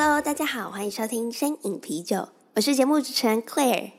[0.00, 3.90] 大家好，欢迎收听身饮啤酒，我是节目主持人 Claire。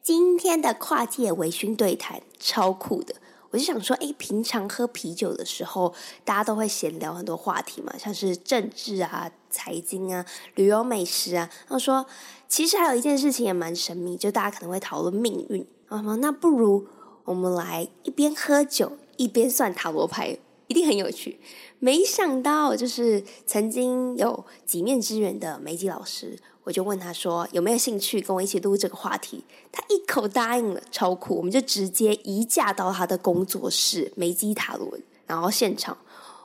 [0.00, 3.16] 今天的跨界微醺对谈超酷的，
[3.50, 5.92] 我就想说，哎，平常喝啤酒的时候，
[6.24, 11.50] 大家都会闲聊很多话题嘛，像是政治啊、财经啊、旅游美食啊。
[11.66, 12.06] 然后说，
[12.46, 15.66] 其实还有一件事情也蛮神秘，就大家可能会讨论命运。
[15.88, 16.86] 啊，那不如
[17.24, 20.38] 我们来一边喝酒一边算塔罗牌。
[20.68, 21.40] 一定很有趣，
[21.80, 31.36] 没想到就是曾经有几面之缘的梅吉老师，我就问他说有没有兴趣跟我一起录这个话题，他一口答应了，超酷！
[31.36, 35.96] 我们就直接移驾到他的工作室梅基塔罗，然后现场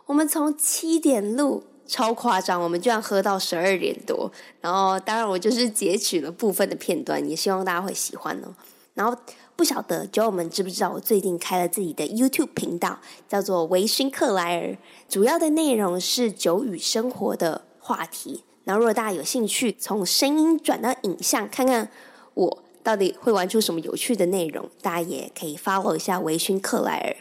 [0.06, 4.32] 我们从七点录，超夸张，我们居然喝到十二点多，
[4.62, 8.54] 然后当然我就是截取了部分的片段，也希望大家会喜欢哦，
[8.94, 9.18] 然后。
[9.56, 14.78] 不晓得酒友们知不知道，我最近开了自己的 YouTube 频道，叫做微醺克莱尔。
[15.08, 18.44] 主要的内容是酒与生活的话题。
[18.64, 21.92] 然后，如果大家有兴趣从声音转到影像，看看
[22.34, 27.16] 我到底会玩出什么有趣的内容，大家也可以 follow 一下微醺克莱尔。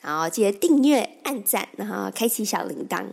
[0.00, 3.06] 然后记得订阅、按赞，然后开启小铃铛。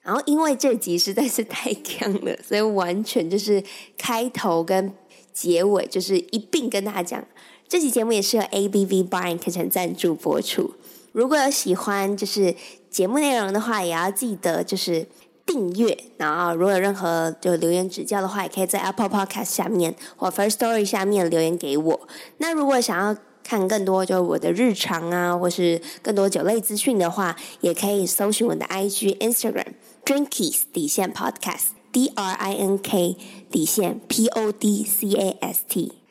[0.00, 3.62] 然后，因为这集实在是太 锵了，所以完全就是
[3.98, 4.94] 开头跟
[5.32, 7.24] 结尾就是一并跟大家讲。
[7.72, 10.74] 这期节目也是由 ABV Bar & Kitchen 赞助播出。
[11.12, 12.54] 如果有喜欢就是
[12.90, 15.06] 节目内容的话，也要记得就是
[15.46, 15.96] 订阅。
[16.18, 22.08] 然后如果有任何就留言指教的话，也可以在 Apple Podcast 下面或 First Story 下面留言给我。
[22.36, 29.72] 那如果想要看更多就是我的日常啊，或是更多酒类资讯的话，也可以搜寻我的 IG Instagram
[30.04, 33.16] Drinkies 底线 Podcast D R I N K
[33.50, 36.01] 底线 P O D C A S T。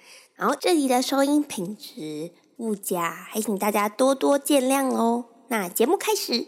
[0.42, 5.26] 然后这里的收音品质不佳，还请大家多多见谅哦。
[5.50, 6.48] 那节目开始，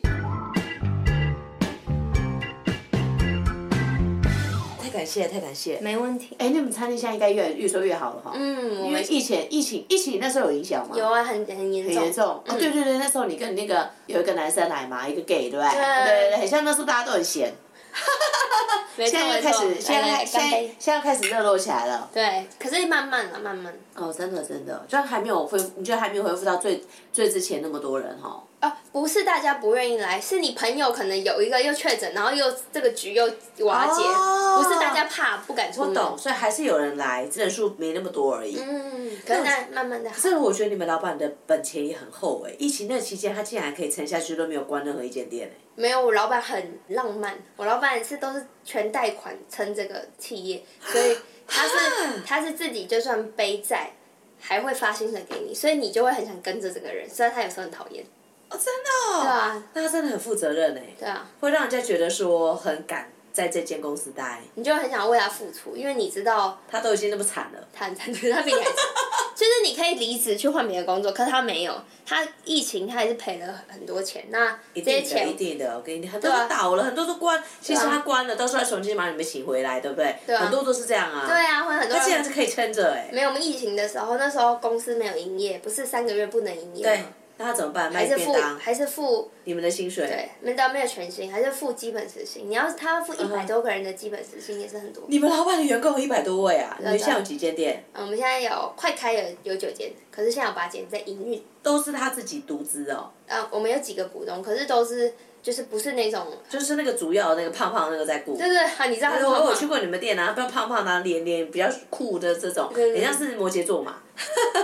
[4.81, 6.35] 太感谢，太感谢，没问题。
[6.39, 8.31] 哎，你们餐厅现在应该越越做越好了哈。
[8.33, 10.95] 嗯，因为疫情，疫情，疫情那时候有影响吗？
[10.97, 11.93] 有啊，很很严重。
[11.95, 12.25] 很严重。
[12.25, 15.69] 哦，对对对，那时候你跟你那个有一个男生来嘛，一个 gay 对不对？
[15.69, 17.53] 对对对，很像那时候大家都很闲。
[18.97, 22.09] 现在又开始，现在现在现在开始热络起来了。
[22.13, 23.73] 对，可是慢慢了，慢慢。
[23.95, 28.43] 哦，真的真的，就还没有恢复，你觉得还没有恢复到最最之前那么多人哈？
[28.59, 33.25] 啊，不是大家不愿意来，是你朋友可能有一个又确诊，然后又这个局又
[33.59, 35.89] 瓦解，不是大家怕不敢出门。
[35.89, 38.57] 我懂，所以还是有人来，人数没那么多而已。
[38.57, 39.41] 嗯，可是
[39.73, 40.09] 慢慢的。
[40.09, 45.59] 可是我觉得你们老板的本钱也很厚哎，疫情那期间他竟然还可以撑下去，都没有关任何一间店哎。
[45.75, 51.17] 没有，我老板很浪漫，我老板是都是全贷款撑这个企业，所以
[51.47, 53.91] 他是他是自己就算背债，
[54.39, 58.03] 还会发薪水给你，所以你就会很想跟着这个人，虽然他有时候很讨厌。
[58.49, 59.21] 哦，真的哦。
[59.21, 59.63] 对啊。
[59.73, 60.83] 那他真的很负责任哎。
[60.99, 61.29] 对啊。
[61.39, 64.39] 会让人家觉得说很敢在这间公司待。
[64.55, 66.57] 你就很想为他付出，因为你知道。
[66.71, 67.67] 他都已经那么惨了。
[67.73, 68.75] 他很惨， 他比你还惨。
[69.35, 74.25] 就是你可以离职去换别的工作，可是他没有，他疫情他还是赔了很多钱。
[74.29, 77.43] 那这些钱一定的，我跟你，很多都倒了，很多都关。
[77.59, 80.37] 其实他关了，到时候重新把你们请回来，对不对？
[80.37, 81.25] 很多都是这样啊。
[81.27, 81.97] 对啊，会很多。
[81.97, 83.09] 他竟然是可以撑着哎。
[83.11, 87.03] 没有，我们疫情的时候，那时候公司没有营业，不是三个月不能营业对。
[87.37, 87.91] 那他怎么办？
[87.91, 88.33] 还是付？
[88.59, 90.05] 还是付你们的薪水？
[90.05, 92.49] 对，门道没有全薪，还是付基本时薪。
[92.49, 95.03] 你要他要付一百多个人的基本时薪也是很多。
[95.07, 96.75] 你们老板的员工有一百多位啊？
[96.79, 97.83] 你们现在有几间店？
[97.93, 101.43] 嗯，我们现在有快开了有九间，可是现在有八间在营运。
[101.61, 103.09] 都是他自己独资哦。
[103.27, 105.13] 啊，我们有几个股东，可是都是。
[105.43, 108.37] 就是不是那种，就是那个主要那个胖胖那个在顾。
[108.37, 109.27] 对对，啊，你知道他。
[109.27, 113.97] 我有去过你们店啊，不要胖胖的，脸脸比较酷的这种，人家是摩羯座嘛。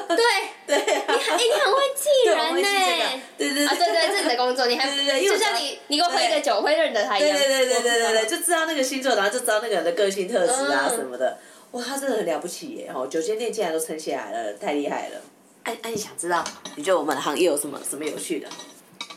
[0.07, 0.24] 对。
[0.77, 0.86] 对。
[0.86, 3.21] 你很哎，你很会记人呢。
[3.38, 3.66] 对对对。
[3.66, 7.38] 啊对对，这的工作，你还对对对，就像你你给我喝一个酒，我会认得他一样。
[7.38, 11.38] 对对对对对对对，就知道那个星座，然后就知道那个人的个性特质啊什么的。
[11.71, 12.92] 哇，他真的很了不起耶！
[12.94, 15.21] 哦，九间店竟然都撑起来了，太厉害了。
[15.63, 16.44] 哎哎，你想知道？
[16.75, 18.48] 你觉得我们的行业有什么什么有趣的？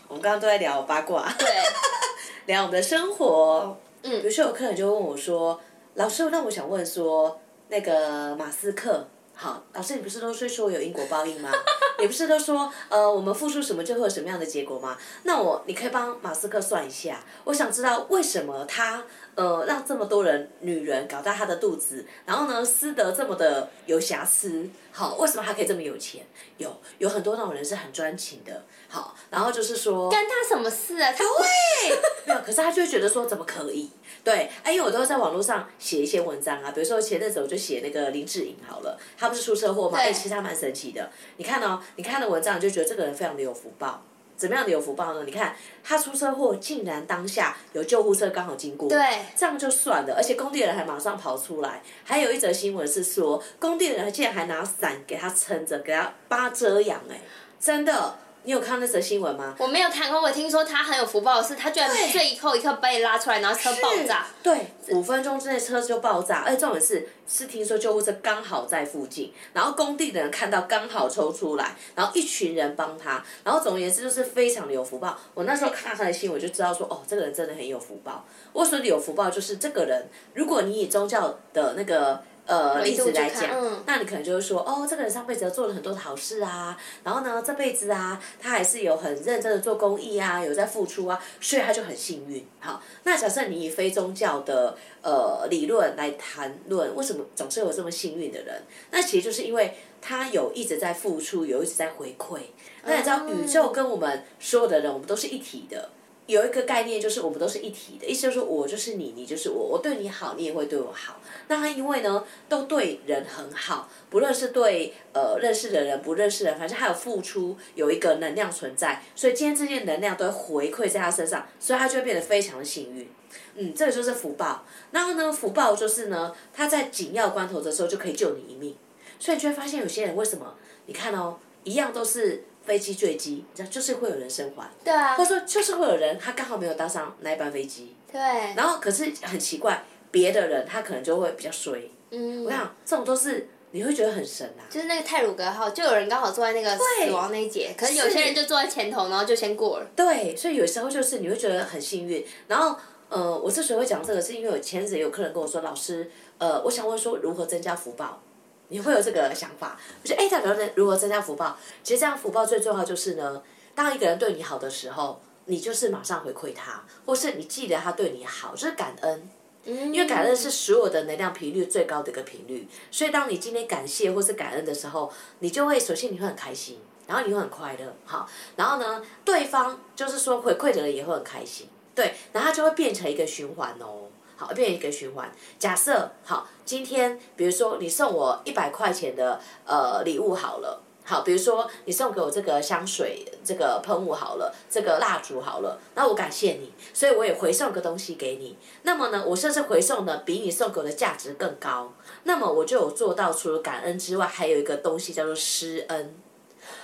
[0.08, 1.32] 我们刚刚都在聊八卦。
[1.38, 1.48] 对。
[2.46, 5.60] 聊我们的生活，嗯，比如说有客人就问我说
[5.94, 9.06] ：“老师，那我想问说，那个马斯克，
[9.42, 11.50] 好，老师，你不是都说说有因果报应吗？
[11.98, 14.96] 你不是都说，呃，我们付出什么就会有什么样的结果吗？
[15.24, 19.02] 那我，你可以帮马斯克算一下，我想知道为什么他，
[19.34, 26.24] 呃，让这么多人女人搞大他的肚子，然后呢，私德这么的有瑕疵，好，为什么他可以这么有钱？
[26.58, 31.10] 有有很多那种人是很专情的，好，然后就是说，干他什么事啊？
[31.10, 33.90] 他对，没有，可是他就会觉得说，怎么可以？
[34.24, 39.98] 对，哎，因为我都在网络上写一些文章啊，比如说前阵子我就写那个林志颖好了，他不是出车祸吗？
[39.98, 41.10] 哎，其实他蛮神奇的。
[41.38, 44.00] 你看哦，你看的文章就觉得这个人非常的有福报，
[44.36, 45.24] 怎么样的有福报呢？
[45.26, 51.82] 你看他出车祸，竟然当下有救护车刚好经过，对，这样就算了，而且工地人还马上跑出来。
[52.04, 57.20] 还有一则新闻是说，工地人竟然还拿伞给他撑着，给他帮他遮阳，哎，
[57.58, 58.18] 真的。
[58.44, 59.54] 你有看那则新闻吗？
[59.58, 64.26] 我没有看过，我听说他很有福报的是，他居然最后一刻被拉出来，然后车爆炸。
[64.42, 75.16] 对，五分钟之内车就爆炸，而且重点是，是听说救护车刚好在附近，然后工地的人看到刚好抽出来，然后一群人帮他，然后总而言之就是非常的有福报。
[75.34, 78.24] 我那时候看他的新闻就知道说，哦，这个人真的很有福报。
[78.52, 82.22] 我说的有福报就是这个人，如果你以宗教的那个。
[82.44, 92.44] 呃，例子来讲，嗯、那你可能就会说，哦，这个人上辈子做了很多的好事啊，然后呢，这辈子啊，他还是有很认真的做公益啊，有在付出啊，所以他就很幸运。
[92.58, 98.62] 好，那假设你以非宗教的呃理论来谈论，为什么总是有这么幸运的人？
[98.90, 102.40] 那其实就是因为他有一直在付出，有一直在回馈。
[102.84, 105.90] 那你知道，宇宙跟我们所有的人，我们都是一体的。
[106.26, 111.20] 有一个概念就是我们都是一体的，意思就是我就是你，你就是我，我对你好，你也会对我好。
[111.48, 123.08] 那他因为呢，都对人很好，不论是对呃认识的人，不认识的人，反正他有付出，有一个能量存在，所以今天这些能量都会回馈在他身上，所以他就会变得非常的幸运。
[123.56, 124.64] 嗯，这个就是福报。
[124.92, 128.76] 然后呢，福报就是呢，他在紧要关头的时候就可以救你一命。
[129.18, 130.54] 所以你就会发现有些人为什么？
[130.86, 132.44] 你看哦，一样都是。
[132.64, 134.70] 飞机坠机，你知道就是会有人生还。
[134.84, 135.14] 对啊。
[135.14, 137.94] 或者说就是会有人他刚好没有搭上那一班飞机。
[138.10, 138.20] 对。
[138.54, 141.90] 然后可是很奇怪，别的人他可能就会比较衰。
[142.10, 142.44] 嗯。
[142.44, 144.62] 我想这种都是你会觉得很神啊。
[144.70, 149.86] 就是那个泰鲁格号，就有人刚好坐在那个死亡那一节，可是有些人就坐在前头，然后就先过了。
[149.96, 152.24] 对，所以有时候就是你会觉得很幸运。
[152.48, 152.76] 然后
[153.08, 158.22] 呃，我之所以会讲这个，是因为我前阵子有客人跟我说，老师，呃，我想问说如何增加福报。
[158.72, 161.58] 你会有这个想法，我觉得哎，代表如何增加福报？
[161.84, 163.42] 其实这样福报最重要就是呢，
[163.74, 169.28] 当一个人对你好的时候，你就是马上回馈他，或是你记得他对你好，就是感恩。
[169.64, 184.08] 因为感恩是所有的能量频率最高的一个频率，所以当你今天感谢或是感恩的时候，你就会首先你会很开心，然后你会很快乐，好，然后呢，对方就是说回馈的人也会很开心，对，然后它就会变成一个循环哦。
[184.42, 185.30] 好，变一个循环。
[185.56, 198.56] 假设好，今天比如说你送我一百块钱的呃礼物好了，好，比如说你送给我这个香水、这个喷雾好了，这个蜡烛好了，那我感谢你，所以我也回送个东西给你。
[198.82, 201.92] 那么呢，我甚至回送的比你送给我的价值更高。
[202.24, 206.16] 那么我就有做到，除了感恩之外，还有一个东西叫做施恩。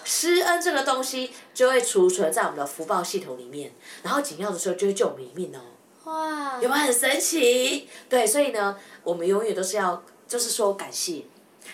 [0.04, 3.72] 施恩这个东西就会储存在我们的福报系统里面，
[4.04, 5.60] 然后紧要的时候就会救我们一命哦。
[6.08, 7.86] 哇，有没有很神奇？
[8.08, 8.74] 对，所以呢，
[9.04, 11.22] 我们永远都是要，就是说感谢，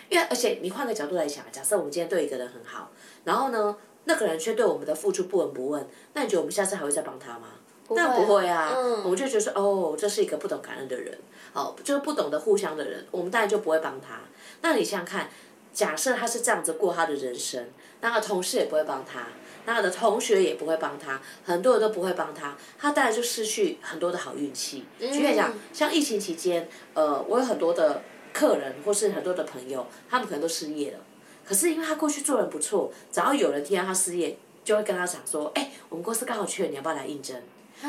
[0.08, 2.90] 因为而且你换个角度来想，假设我们今天对一个人很好，
[3.22, 3.76] 然后呢，
[4.06, 7.50] 那个人却对我们的付出不闻不问，那你觉得我们下次还会再帮他吗？
[7.90, 11.16] 那不会啊，嗯，我们就觉得说，哦，这是一个不懂感恩的人，
[11.52, 14.18] 哦，就是不懂得互相的人，我们当然就不会帮他。
[14.62, 15.30] 那你想想看，
[15.72, 17.68] 假设他是这样子过他的人生，
[18.00, 19.28] 那个同事也不会帮他。
[19.66, 24.84] 那他的同学也不会帮他，很多人都不会帮他，他当然就失去很多的好运气。
[24.98, 28.02] 举例讲，像疫情期间，呃，我有很多的
[28.32, 30.98] 客人或是很多的朋友，他们可能都失业了。
[31.46, 37.36] 可是因为他过去做人不错，只要有人听到他失业，就会跟他讲说：“哎，我们公司刚好缺人，你要不要来应征？”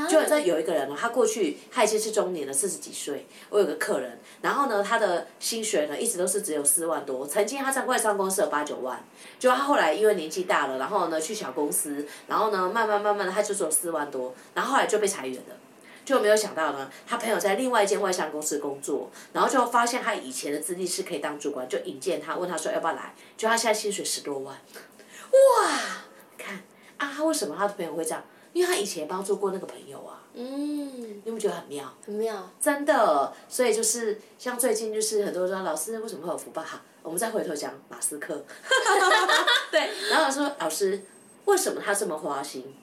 [0.09, 3.27] 就在有一个人呢，他过去他已经是中年了，四十几岁。
[3.49, 7.25] 我有个客人，然后呢，他的薪水呢一直都是只有四万多。
[7.25, 9.03] 曾经他在外商公司有八九万，
[9.39, 15.55] 就他后来因为年纪大了，然后呢去小公司，然后呢慢慢慢慢的他就只有四万多，然后后来就被裁员了。
[16.03, 25.71] 就没有想到呢，他朋友在另外一间外商公司工作，然后就发现他以前的资历是可以当主管，就引荐他，问他说要不要来，就他现在薪水十多万，哇，
[26.37, 26.61] 看
[26.97, 28.23] 啊，为什么他的朋友会这样？
[28.55, 31.93] 因为他以前帮助过那个朋友啊，嗯，你有没有觉得很妙？
[32.05, 33.33] 很妙，真的。
[33.49, 36.63] 所以就是像最近就是很多人说老师为什么会有福报？
[36.63, 38.45] 哈，我们再回头讲马斯克，
[39.69, 41.03] 对，然后说老师
[41.43, 42.73] 为什么他这么花心？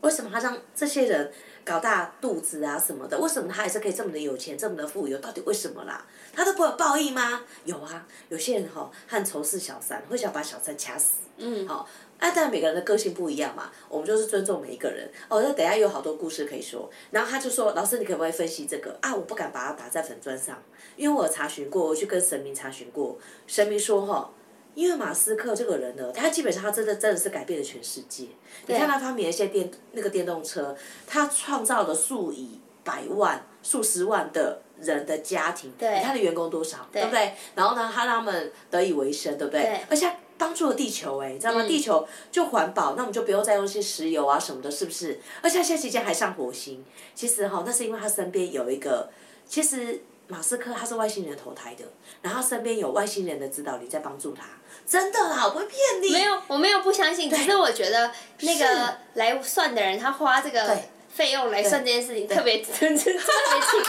[0.00, 1.30] 为什么他让这些人
[1.62, 5.18] 搞大肚子啊什么的，为什么他还是可以这么的有钱，这么的富有？
[5.18, 6.06] 到底为什么啦？
[6.32, 7.42] 他都不会有报应吗？
[7.64, 11.18] 有啊，有些人哈、哦，很仇视小三，会想把小三掐死。
[11.36, 11.86] 嗯，好、哦，
[12.18, 15.08] 哎，但每个人的个性不一样嘛，我们就是尊重每一个人。
[15.28, 16.90] 哦，那等一下有好多故事可以说。
[17.10, 19.14] 然后他就说：“老师，你可不可以分析这个啊？
[19.14, 20.60] 我不敢把它打在粉砖上，
[20.96, 24.30] 因为我有查询过，我去跟神明查询过，神明说哈、哦。”
[24.74, 28.26] 因为马斯克这个人呢，他基本上他真的真的是改变了全世界。
[28.66, 35.72] 你看他发明了一些电那个电动车，他创造了数以百万、数十万的人的家庭。
[35.76, 36.00] 对。
[36.04, 36.88] 他的员工多少？
[36.92, 37.32] 对不对？
[37.56, 39.62] 然后呢，他让他们得以为生，对不对？
[39.62, 39.80] 对。
[39.90, 40.08] 而且
[40.38, 41.64] 帮助了地球，哎，你知道吗？
[41.64, 45.20] 地球就环保，那我们就不用再用一些石油啊什么的，是不是？
[45.42, 46.84] 而且他现在期间还上火星。
[47.14, 49.10] 其实哈，那是因为他身边有一个，
[49.46, 50.02] 其实。
[50.30, 51.82] 马斯克他是外星人投胎的，
[52.20, 54.44] 然后身边有外星人的指导灵在帮助他，
[54.86, 56.12] 真的啦，我不会骗你。
[56.12, 63.04] 没有，我没有不相信，可是我觉得那个来算的人，他花这个费用来算这件事情特别 特别奇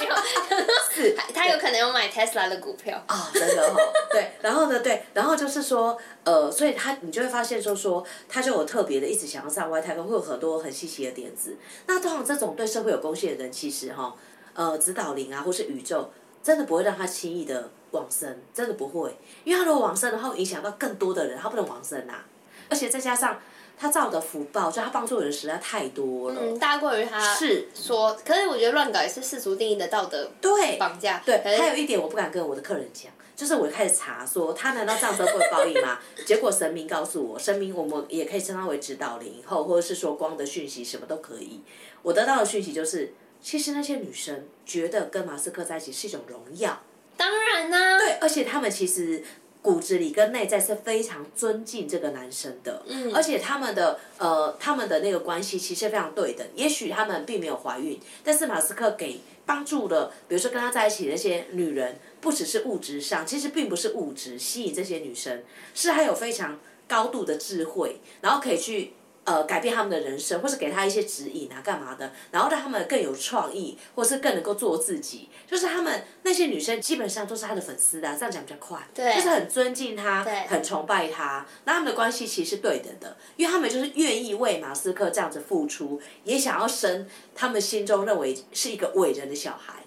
[0.05, 0.15] 妙。
[0.91, 3.01] 是，他有可能有买 Tesla 的股票。
[3.07, 3.75] 啊、哦，真的哦。
[4.11, 11.57] 对，然后呢，对，然后就是说，呃，所以他你就会发现说说，他就有特别的一直想要上外太空，会有很多很稀奇的点子。
[11.88, 14.15] 那通常这种对社会有贡献的人，其实哈，
[14.53, 16.11] 呃，指导灵啊，或是宇宙。
[16.41, 22.25] 真的不会让他轻易的往生，真的不会，因为他如果往生的话，会影响到更多的人，他不能往生呐、啊。
[22.69, 23.38] 而且再加上
[23.79, 28.13] 他造的福报，就他帮助的人实在太多了，嗯，大过于他是说。
[28.25, 31.24] 可是我觉得乱搞也是世俗定义的道德对绑架。
[31.25, 35.98] 对，还有一点我不敢跟我的客人讲，就是我开始查说他难道这样子会有报应吗？
[36.25, 41.62] 结果神明告诉我，神明我们也可以称他为指导灵，以后或者是说光的讯息，什么都可以。
[42.01, 43.13] 我得到的讯息就是。
[43.41, 46.77] 其实那些女生觉得跟马斯克在一起是一种荣耀，
[47.15, 47.98] 当然呢、啊。
[47.98, 49.24] 对，而且他们其实
[49.62, 56.48] 骨子里跟内在是非常尊敬这个男生的，嗯，而且他们的呃他们的那个关系其实非常对等。
[56.56, 68.94] 也许他们并没有怀孕，但是马斯克给帮助了，比如说跟他在一起的那些女人，不只是物质上，其实并不是物质吸引这些女生，是还有非常高度的智慧，然后可以去。
[69.25, 72.11] 呃，改变他们的人生，或是给他一些指引啊，干嘛的？
[72.31, 75.29] 然后让他们更有创意，或是更能够做自己。
[75.45, 78.79] 就是他们那些女生基本上都是他的粉丝的，这样讲比较快。
[78.93, 79.13] 对。
[79.13, 81.45] 就是很尊敬他，很崇拜他。
[81.65, 89.83] 那他们的关系其实是对等的，因为他们就是愿意为马斯克这样子付出，也想要生他们心中认为是一个伟人的小孩。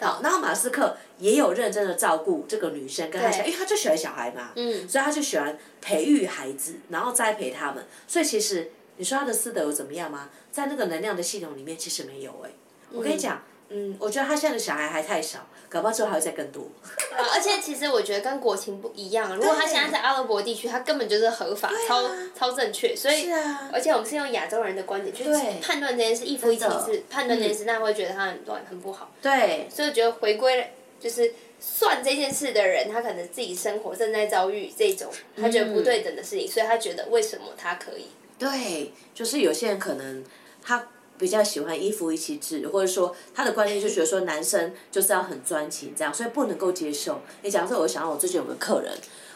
[0.00, 7.84] 好，然后马斯克也有认真的照顾这个女生，跟他讲，因为他就喜欢小孩嘛，嗯，所以他就喜欢培育孩子，然后栽培他们。
[8.08, 10.30] 所以其实你说他的私德有怎么样吗？
[10.50, 12.54] 在那个能量的系统里面，其实没有哎、欸。
[12.90, 13.42] 我跟你讲。
[13.72, 16.62] 嗯，我觉得他现在的小孩还太少，搞不好之后还会再更多。
[17.12, 25.22] 啊、而且其实我觉得跟国情不一样，如果他现在在阿拉伯地区，他根本就是合法、啊、超超正确，所以、啊，而且我们是用亚洲人的观点去
[25.62, 29.12] 判断这件事，一夫一妻制判断这件事，那会觉得他很乱很不好。
[29.22, 38.06] 对，所以我觉得回归就是算这件事的人，他可能自己生活正在遭遇这种他觉得不对等的事情，嗯、所以他觉得为什么他可以？
[38.36, 40.24] 对，就是有些人可能
[40.60, 40.88] 他。
[41.20, 47.20] 比较喜欢一夫一妻制，或者说他的观念就觉得说男生就是要很专情这样，所以不能够接受。
[47.42, 48.90] 你假设，我想到我最近有个客人，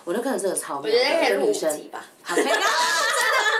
[0.05, 1.71] 我那客人真的超妙的，一个女生，
[2.23, 2.61] 好，可以， 真的，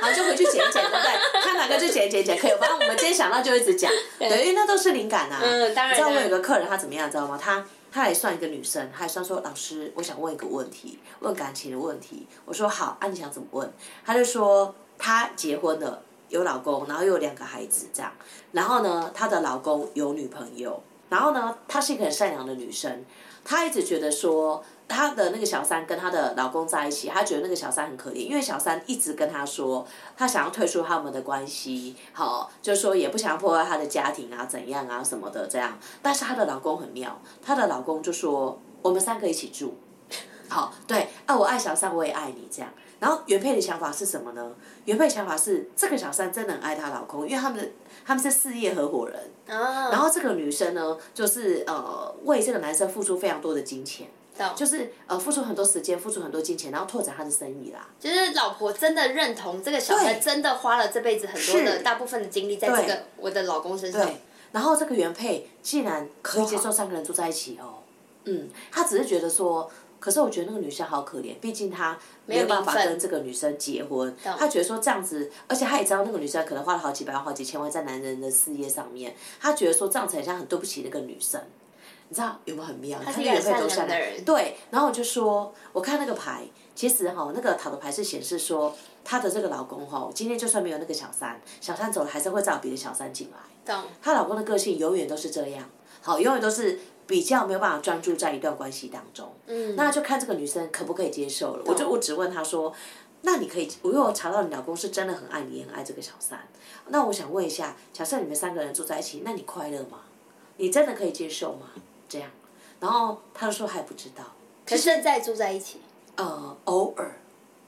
[0.01, 1.43] 好就回去剪一剪，对不对？
[1.43, 2.53] 看哪个就剪一剪剪，可以。
[2.59, 5.41] 反正我们今天想到就一直讲， 对，因为那都是灵感啊。
[5.43, 5.93] 嗯，当然。
[5.95, 7.39] 你知道我有个客人他怎么样，知道吗？
[7.41, 12.27] 他他还算一个女生，他还算说老师，我想问一个问题，问感情的问题。
[12.47, 13.71] 我说好，啊你想怎么问？
[14.05, 16.03] 他就说他结婚了。
[16.29, 18.13] 有老公，然后又有两个孩子，这样。
[18.53, 20.83] 然后呢，她的老公有女朋友。
[21.11, 23.05] 然后呢，她是一个很善良的女生。
[23.45, 35.79] 她一直觉得说，她的那个小三跟她的老公在一起，她觉得那个小三很可怜，因为小三一直跟她说，她想要退出他们的关系，好，就说也不想破坏她的家庭啊，怎样啊什么的这样。
[36.03, 39.77] 但是她的老公很妙，她的老公就说，我们三个一起住，
[40.49, 42.73] 好，对，啊，我爱小三，我也爱你，这样。
[43.05, 44.51] 然后原配的想法是什么呢？
[44.87, 47.69] 原配的想法是这个小三真的很爱她老公，因为他们的
[48.03, 49.21] 他们是事业合伙人。
[49.47, 49.91] 哦。
[49.93, 54.09] 然后这个女生呢，就是呃为这个男生付出非常多的金钱。
[54.57, 57.87] 就是呃付出很多时间，付出很多金钱，然后拓展他的生意啦。
[58.01, 64.01] 就是老婆真的认同这个小三，真的花了这辈子很多的大部分的精力在这个我的老公身上。
[64.01, 64.23] 对。
[64.53, 67.85] 然后这个原配竟然可以接受三个人住在一起哦。
[68.25, 68.49] 嗯。
[68.73, 69.71] 他只是觉得说。
[70.05, 74.15] 可是我觉得那个女生好可怜，毕竟她没有办法跟这个女生结婚。
[74.23, 79.17] 她觉得说这样子，而且她也知道那个女生可能花了好几百万、好几千万在男人的事业上面。
[79.41, 81.41] 她觉得说这样子好像很对不起那个女生，
[82.11, 83.01] 你知道有没有很妙？
[83.03, 84.23] 她是一个善良的人。
[84.27, 86.43] 对，然后我就说，我看那个牌，
[86.75, 93.39] 其实哈，那个塔罗牌是显示说，她的这个老公哈，今天就算没有那个小三，小三走了，还是会找别的小三进来。
[93.75, 93.85] 懂。
[94.03, 95.67] 她老公的个性永远都是这样，
[96.03, 99.33] 好，永远都是比较没有办法专注在一段关系当中。
[99.47, 99.77] 嗯。
[99.77, 101.63] 那就看这个女生可不可以接受了。
[101.67, 102.73] 我就我只问她说，
[103.23, 106.39] 那你可以，我又查到你老公是真的很爱你，也很爱这个小三。
[106.89, 110.01] 那我想问一下，假设你们三个人住在一起，那你快乐吗？
[110.57, 111.71] 你真的可以接受吗？
[112.09, 112.31] 这样，
[112.81, 114.25] 然后她就说还不知道。
[114.67, 115.81] 可是现在住在一起。
[116.17, 117.19] 呃，偶尔，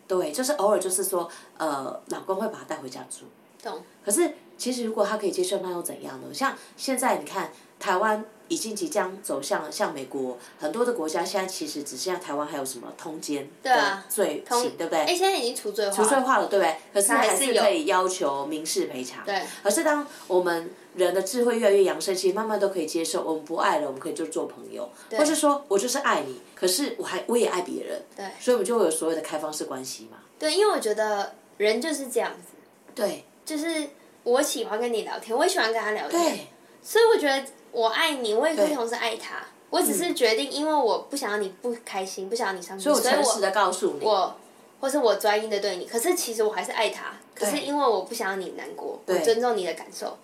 [0.07, 1.29] 对，就是偶尔，就是说，
[1.59, 3.25] 呃，老公会把她带回家住。
[3.61, 3.83] 懂。
[4.05, 6.33] 可是其实如果他可以接受，那又怎样呢？
[6.33, 15.01] 像现在你看，台湾已经即将走向像美国很多的国家，现在其实只剩下台湾还有什么通奸的罪行，对不对？
[15.01, 15.97] 哎，现在已经除罪化了。
[15.97, 16.77] 除罪化了，对不对？
[16.95, 19.25] 可是还是可以要求民事赔偿。
[19.25, 19.43] 对。
[19.63, 30.19] 可是当我们人的智慧越来越扬升，其实慢慢都可以接受，我们不爱了，我们可以就做朋友，或是说我就是爱你，可是我还我也爱别人，对，所以我们就会有所谓的开放式关系嘛。
[30.39, 32.55] 对，因为我觉得人就是这样子。
[32.95, 33.25] 对。
[33.45, 33.89] 就是
[34.25, 36.21] 我喜欢跟你聊天，我也喜欢跟他聊天。
[36.21, 36.47] 对。
[36.83, 37.45] 所以我觉得
[37.77, 39.37] 我爱你，我也可以同时爱他。
[39.69, 44.35] 我只是决定，因为我不想要你不开心，不想要你伤心，所以我诚实的告诉你，我，
[44.81, 45.85] 或是我专一的对你。
[45.85, 50.17] 可是其实我还是爱他，可是因为我不想要你难过，我尊重你的感受。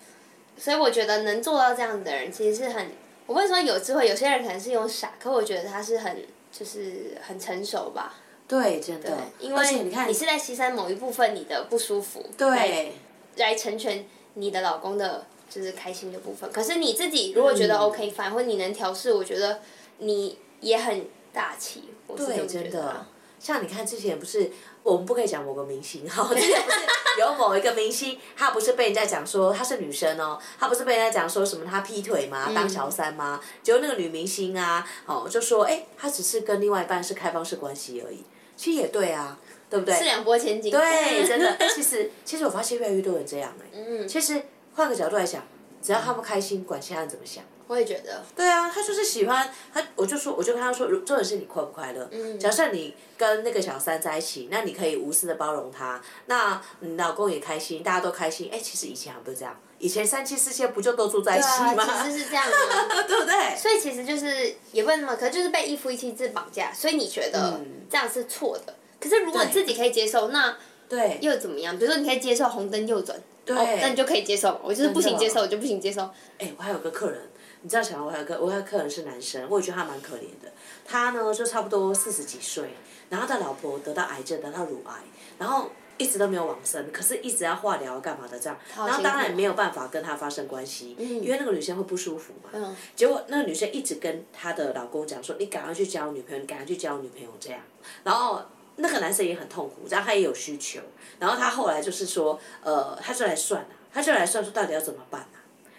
[0.57, 2.87] 所以我觉得能做到这样的人，其实是很，
[3.27, 4.07] 我会说有智慧。
[4.07, 8.15] 有些人可能是用傻，可我觉得他是很，就是很成熟吧。
[8.47, 9.15] 对，真的。
[9.39, 12.93] 因为你看，你是在牺牲某一部分你的不舒服，对，
[13.35, 14.05] 来成全
[14.35, 16.51] 你的老公的，就是开心的部分。
[16.51, 19.59] 可是你自己如果觉得 OK，反而你能调试，我觉得
[19.99, 21.83] 你也很大气。
[22.07, 23.05] 我是这么觉得。
[23.39, 24.49] 像你看之前不是，
[24.83, 26.79] 我们不可以讲某个明星哈， 之前不是
[27.19, 32.49] 有某一个明星，他不是被人家讲说他是女生哦，他不是被人家讲说什么他劈腿吗？
[32.55, 33.41] 当小三吗？
[33.61, 38.23] 结果那个女明星啊，哦就说哎，他只是跟另外一半是开放式关系而已，
[38.55, 39.37] 其实也对啊，
[39.69, 39.93] 对不对？
[39.93, 40.71] 是两拨千斤。
[40.71, 41.49] 对，真的。
[41.59, 43.65] 哎，其实其实我发现越来越多人这样哎。
[43.73, 44.07] 嗯。
[44.07, 44.41] 其实
[44.75, 45.43] 换个角度来讲，
[45.81, 47.43] 只要他不开心，管其他人怎么想。
[47.65, 48.21] 我也觉得。
[48.35, 52.07] 对啊，他就是喜欢他，我就说，我就跟他说，重点是你快不快乐。
[52.11, 52.37] 嗯。
[52.37, 58.49] 假设你跟那个小三在一起，那你可以无私的包容他，那你老公也开心，大家都开心。
[58.51, 62.03] 哎，其实以前还不是这样，以前三妻四妾不就都住在一起吗？
[62.03, 63.55] 其实是这样的， 对不对？
[63.57, 68.75] 所以其实就是也不能那么，可能就是被一夫一妻制绑架，所以你觉得这样是错的。
[68.99, 70.57] 可是如果你自己可以接受，那
[70.89, 71.77] 对又怎么样？
[71.77, 74.59] 比如说你可以接受红灯右转，对，那你就可以接受。
[74.63, 76.09] 我就是不行接受，我就不行接受。
[76.37, 77.19] 哎，我还有个客人。
[77.61, 80.51] 你知道，小王，我还有个，我还有客人是男生，我也觉得他蛮可怜的。
[80.85, 82.69] 他呢，就差不多四十几岁，
[83.09, 84.95] 然后他的老婆得到癌症，得到乳癌，
[85.39, 92.49] 然后一直都没有往生，可是一直要化疗干嘛的这样，然后当然没有办法跟他发生关系，因为那个女生会不舒服嘛。
[92.51, 92.75] 嗯。
[92.97, 97.61] 结果那个女生一直跟她的老公讲说：“你赶快去交女朋友，你赶快去交女朋友。”这样，
[98.03, 98.41] 然后
[98.77, 100.79] 那个男生也很痛苦，然后他也有需求，
[101.19, 105.27] 然后他后来就是说，呃，他就来算了，他就来算说到底要怎么办。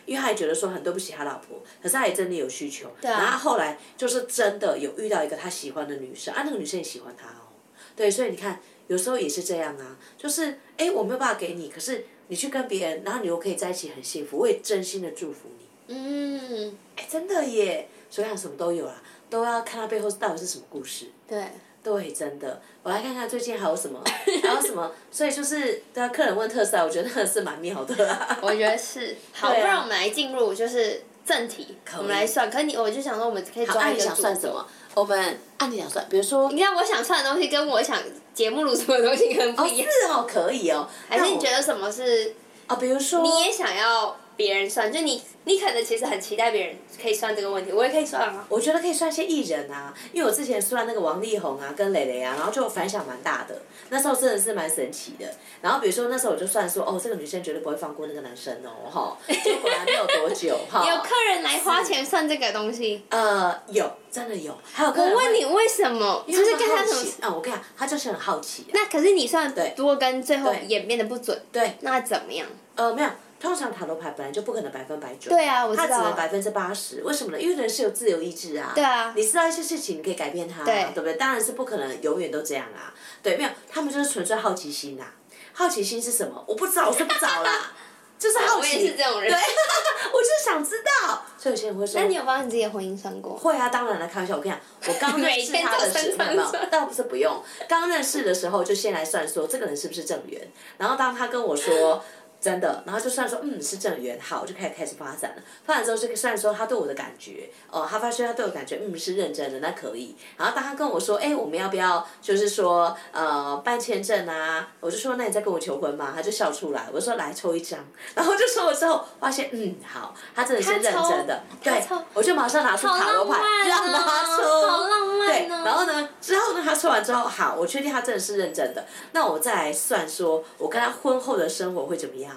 [0.06, 2.90] 因为他也觉得说很对不起他老婆，可是他也真的有需求。
[3.00, 3.22] 对啊。
[3.22, 7.48] 然后后来就是真的有遇到一个他喜欢的女生，啊，那个女生也喜欢他哦。
[7.96, 15.94] 对，所以你看，有时候也是这样啊，就是哎，我没有办法给你，可是你去跟别人，然后你又可以在一起很幸福，我也真心的祝福你。
[15.94, 16.76] 嗯。
[16.96, 21.06] 哎，真的耶，所以他什么都有啦，都要看他背后到底是什么故事。
[21.26, 21.42] 对。
[21.84, 24.00] 对，真的，我来看看最近还有什么，
[24.42, 28.36] 还有什么，所以就是，对啊，客人问特斯拉，我觉得那个是蛮妙的啦。
[28.40, 32.50] 我觉得是，好，不然我们来进入就是正题，我们来算。
[32.50, 34.22] 可是你，我就想说，我们可以抓一个主题。
[34.22, 34.66] 算什么？
[34.94, 36.50] 我们按你想算，比如说。
[36.50, 37.98] 你看，我想算的东西跟我想
[38.32, 39.86] 节目录出的东西很不一样。
[39.86, 40.88] 哦，是哦，可以哦。
[41.10, 42.32] 还是你觉得什么是？
[42.66, 43.20] 啊，比如说。
[43.20, 44.16] 你也想要。
[44.36, 48.44] 别人算，就你，你可能其实很期待别人可以算这个问题，我也可以算啊。
[48.48, 55.26] 我觉得可以算一些艺人啊，因为我之前算那个王力宏啊，跟蕾蕾啊，然后就反响蛮大的，那时候真的是蛮神奇的。
[55.60, 60.84] 然后比如说那时候我就算说，哦，这个女生绝对不会放过那个男生哦，哈，结果果然没有多久，哈。
[60.88, 63.04] 有客人来花钱算这个东西？
[63.10, 64.56] 呃，有，真的有。
[64.64, 65.12] 还有客人。
[65.12, 66.24] 我问你为什么？
[66.26, 67.10] 就是跟他什么？
[67.20, 68.66] 啊，我跟你讲，他就是很好奇。
[68.72, 72.46] 那可是你算多跟最后演变的不准，对，那怎么样？
[72.76, 73.08] 呃，没有。
[73.44, 75.86] 通常塔罗牌本来就不可能百分百准，对啊，我知道。
[75.86, 77.38] 它只能百分之八十，为什么呢？
[77.38, 78.72] 因为人是有自由意志啊。
[78.74, 79.12] 对啊。
[79.14, 81.12] 你知道一些事情，你可以改变它，对不对？
[81.14, 82.94] 当然是不可能永远都这样啊。
[83.22, 85.04] 对，没有，他们就是纯粹好奇心呐。
[85.52, 86.42] 好奇心是什么？
[86.48, 87.70] 我不知道，我是不找啦。
[88.18, 88.76] 就是好奇。
[88.76, 89.30] 我也是这种人。
[89.30, 89.38] 对，
[90.10, 91.22] 我就是想知道。
[91.36, 92.00] 所以有些人会说。
[92.00, 93.36] 那你有帮你自己的婚姻算过？
[93.36, 94.36] 会啊，当然了，开玩笑。
[94.36, 97.42] 我跟你讲，我刚认识他的时候， 倒不是不用。
[97.68, 100.40] 刚认识的时候就先来算说这个人是不是正缘，
[100.78, 102.02] 然后当他跟我说。
[102.44, 105.42] 真的，然后就算说，嗯，是正缘，好，就开始开始发展了。
[105.64, 110.14] 发展之后，就算说他对我的感觉，哦，他发现他对我感觉，嗯，是认真的，那可以。
[110.36, 114.68] 然后当他跟我说，哎，我们要不要，就是说，呃，办签证啊？
[114.80, 116.12] 我就说，那你在跟我求婚吗？
[116.14, 116.86] 他就笑出来。
[116.92, 117.80] 我就说，来抽一张。
[118.14, 121.42] 然后就说了之后，发现，嗯，好，他真的是认真的。
[121.62, 124.68] 对，我就马上拿出塔罗牌让他抽。
[124.68, 125.26] 好浪漫哦。
[125.26, 128.84] 对，然后呢，之后呢，他抽完之后，好，我确定他真的是认真的。
[129.12, 132.33] 那我再来算说，我跟他婚后的生活会怎么样？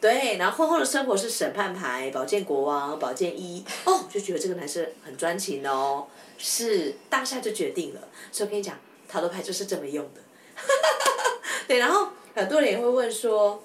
[0.00, 6.06] 对，然后婚后的生活是审判牌、宝剑国王、宝剑一，哦，就觉得这个男生很专情哦，
[6.38, 8.00] 是当下就决定了。
[8.32, 10.20] 所以我跟你讲，塔罗牌就是这么用的。
[11.68, 13.62] 对，然后很多人也会问说，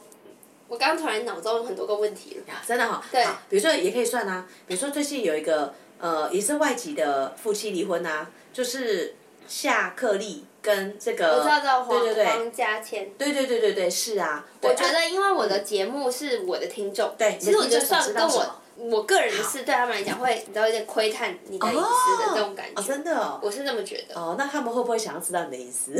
[0.68, 2.54] 我刚刚突然脑中有很多个问题了。
[2.68, 3.04] 真的哈、哦。
[3.10, 3.24] 对。
[3.50, 9.16] 比如说也可以算啊，比如说最近有一个呃也是外籍的夫妻离婚啊，就是
[9.48, 10.44] 夏克立。
[10.66, 14.44] 跟这个，我知道知道黄对对对黄家千，对对对对对是啊。
[14.62, 22.82] 我觉得因为我的节目是我的听众，对，其实我觉得算跟我我个人是对他们来讲会，你知道有点窥探你的隐私的这种感觉。
[22.82, 23.40] 哦，真的哦。
[23.44, 24.20] 我是这么觉得。
[24.20, 25.94] 哦，那他们会不会想要知道你的隐私？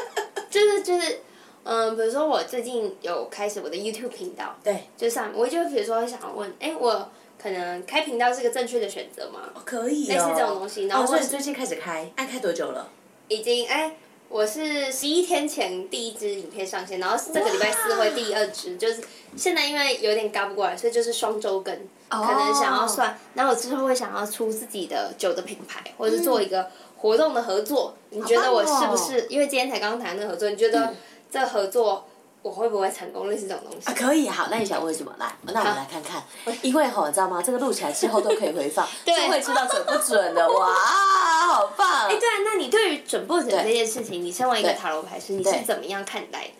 [0.48, 1.18] 就是就是，
[1.64, 9.40] 嗯，比如说我最近有开始我的 YouTube 频道，对，就上我就比如说想问，哎，我可能开频道是个正确的选择吗？
[9.66, 10.14] 可以哦。
[10.14, 12.88] 类似这种东西，然后所以最近开始开，爱开多久了？
[13.28, 13.94] 已经哎。
[14.28, 19.02] 我是十一天前第一支影片上线，然后这个礼拜四会第二支，就是
[19.36, 21.74] 现在因为有点赶不过来，所以就是双周更，
[22.08, 29.26] 可能想要算，然后我之后会想要出自己的酒的品牌，或者是做一个活动的合作，你觉得我是不是？
[29.28, 30.94] 因为今天才刚刚谈的合作，你觉得
[31.30, 32.06] 这合作？
[32.42, 33.28] 我会不会成功？
[33.28, 35.12] 类似这种东西啊，可以好，那你想问什么？
[35.18, 36.22] 来，那我们来看看，
[36.62, 37.42] 因为吼，你知道吗？
[37.42, 40.48] 这个录起来之后都可以回放， 就会知道准不准的。
[40.48, 42.06] 哇，好棒！
[42.06, 46.50] 哎，对啊，那你对于准不准这件事情，你身为一个塔罗牌师，你是怎么样看待的？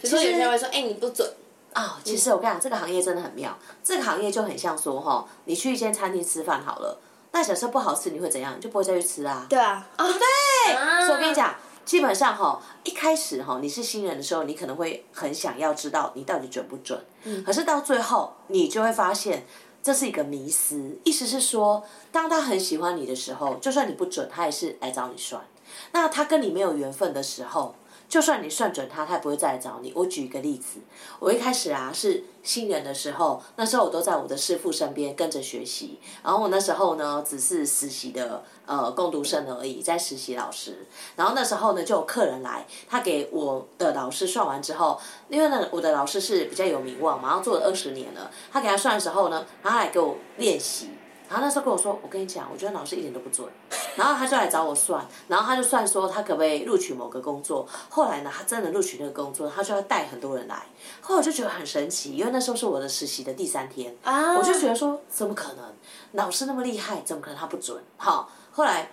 [0.00, 1.28] 比如说有些人会说，哎，你不准。
[1.72, 3.58] 啊，其实我跟你讲，这个行业真的很妙。
[3.82, 7.00] 这个行业就很像说，哈，你去一间餐厅吃饭好了，
[7.32, 8.60] 那假设不好吃，你会怎样？
[8.60, 9.46] 就不会再去吃啊？
[9.48, 11.06] 对啊，对不对？
[11.06, 11.54] 所以我跟你讲。
[11.84, 16.98] 基本上哈，一开始哈，你是新人的时候，你可能会很想要知道你到底准不准。
[17.24, 17.44] 嗯。
[17.44, 19.44] 可是到最后，你就会发现
[19.82, 20.96] 这是一个迷思。
[21.04, 25.44] 意思是说，当他很喜欢你的时候，就算你不准，他也是来找你算。
[25.92, 27.74] 那他跟你没有缘分的时候。
[28.06, 29.90] 就算你算准他，他也不会再来找你。
[29.96, 30.78] 我举一个例子，
[31.18, 35.98] 我一开始啊是新人的时候，那时候我都在我的师傅身边跟着学习。
[36.22, 40.86] 然后我那时候呢，只是实习的呃共读生而已，在实习老师。
[41.16, 50.90] 然后那时候呢，就有客人来，他给我的老师算完之后，因为呢我的老师是比较有名望嘛，然后做了二十年了，他给他算的时候呢，他来给我练习。
[51.28, 53.48] 然后那时候跟我说：“我跟你讲，我觉得老师一点都不准。”
[53.96, 57.66] 然后他就来找我算，然后他就算说他可不可以录取某个工作。
[57.88, 60.66] 后来呢，他真的录取那个工作，他就要带很多人来。
[61.00, 65.64] 后来我就觉得很神奇，因为那时候是我的实习的第三天，我就觉得说怎么可能？
[66.12, 67.82] 老师那么厉害，怎么可能他不准？
[67.96, 68.90] 好，后来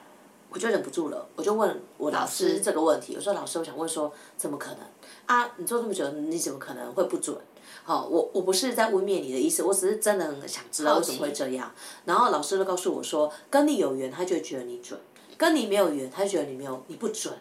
[0.54, 3.16] 我就忍不住了，我就问我老师这个问题。
[3.16, 4.80] 我说：“老师，我想问说，怎么可能？
[5.26, 7.38] 啊，你做这么久，你怎么可能会不准？”
[7.84, 11.72] 好，我我不是在污蔑你的意思，我只是真的很想知道为什么会这样。
[12.04, 15.00] 然后老师就告诉我说，跟你有缘，他就觉得你准；
[15.38, 17.34] 跟你没有缘，他就觉得你没有你不准。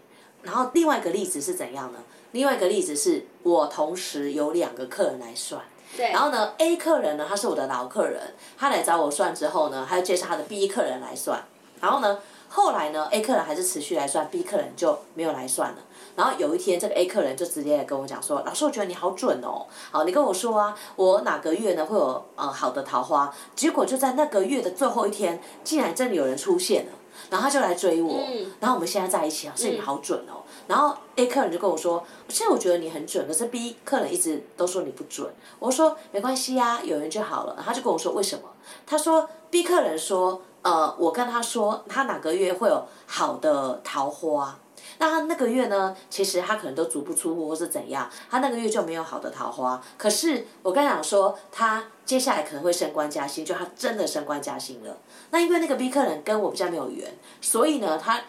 [0.42, 1.98] 然后另外一个例子是怎样呢？
[2.30, 5.60] 另外一个例子是我同时有两个客人来算，
[5.96, 6.12] 对。
[6.12, 11.44] 然后呢，A 客人呢，他是我的老客人，他来找我算之后呢，他就介绍他的 B 客人来算。
[11.80, 12.18] 然后呢，
[12.52, 15.78] 后来呢，A 客人还是持续来算，B 客人就没有来算了。
[16.16, 23.32] 然后有一天，这个 A 客人就直接来跟我讲说：“老师，我觉得你好准哦，好，你跟我说啊，我哪个月呢会有呃好的桃花？
[23.54, 26.92] 结果就在那个月的最后一天，竟然真的有人出现了，
[27.30, 30.42] 然后他就来追我，嗯、然后我们现在在一起啊，所以你好准哦。
[30.44, 35.30] 嗯、然后 A 客人就跟我说：现在我觉得你很准，可是 B 客人一直都说你不准。
[35.60, 37.54] 我说没关系呀、啊，有人就好了。
[37.56, 38.42] 然后他就跟我说为什么？
[38.84, 44.58] 他说 B 客人说，呃，我跟他说他哪个月会有好的桃花。”
[44.98, 45.96] 那他那个月呢？
[46.10, 49.80] 其实他可能都足不出户，或是怎样，他那个月就没有好的桃花。
[49.96, 54.98] 可是我刚讲说，他接下来可能会升官加薪，就他真的升官加薪了。
[55.30, 58.20] 那因为那个 B 客人跟我比较没有缘，所以呢，他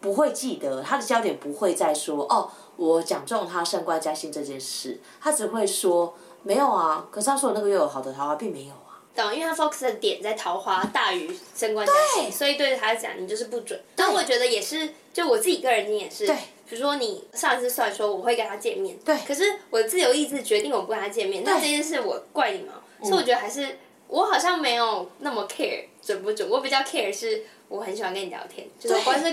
[0.00, 7.06] 不会记得，他的焦点不会再说哦，我讲中他升官加薪这件事，他只会说没有啊。
[7.10, 8.95] 可是他说那个月有好的桃花，并没有啊。
[9.16, 13.80] 懂，因为他 focus 的点在桃花大于升官加薪，所以对他来讲你就是不准。
[13.96, 16.26] 但我觉得也是，就我自己个人经验是，
[16.68, 22.74] 比如说你上一次算说我会跟他见面，对，可是我自由意志决定我不跟他见面，那这件事我怪你吗？
[23.02, 29.24] 所以我觉得还是我好像没有那么 care 准不准，我比较 care 是我很喜欢跟你聊天，就是我光是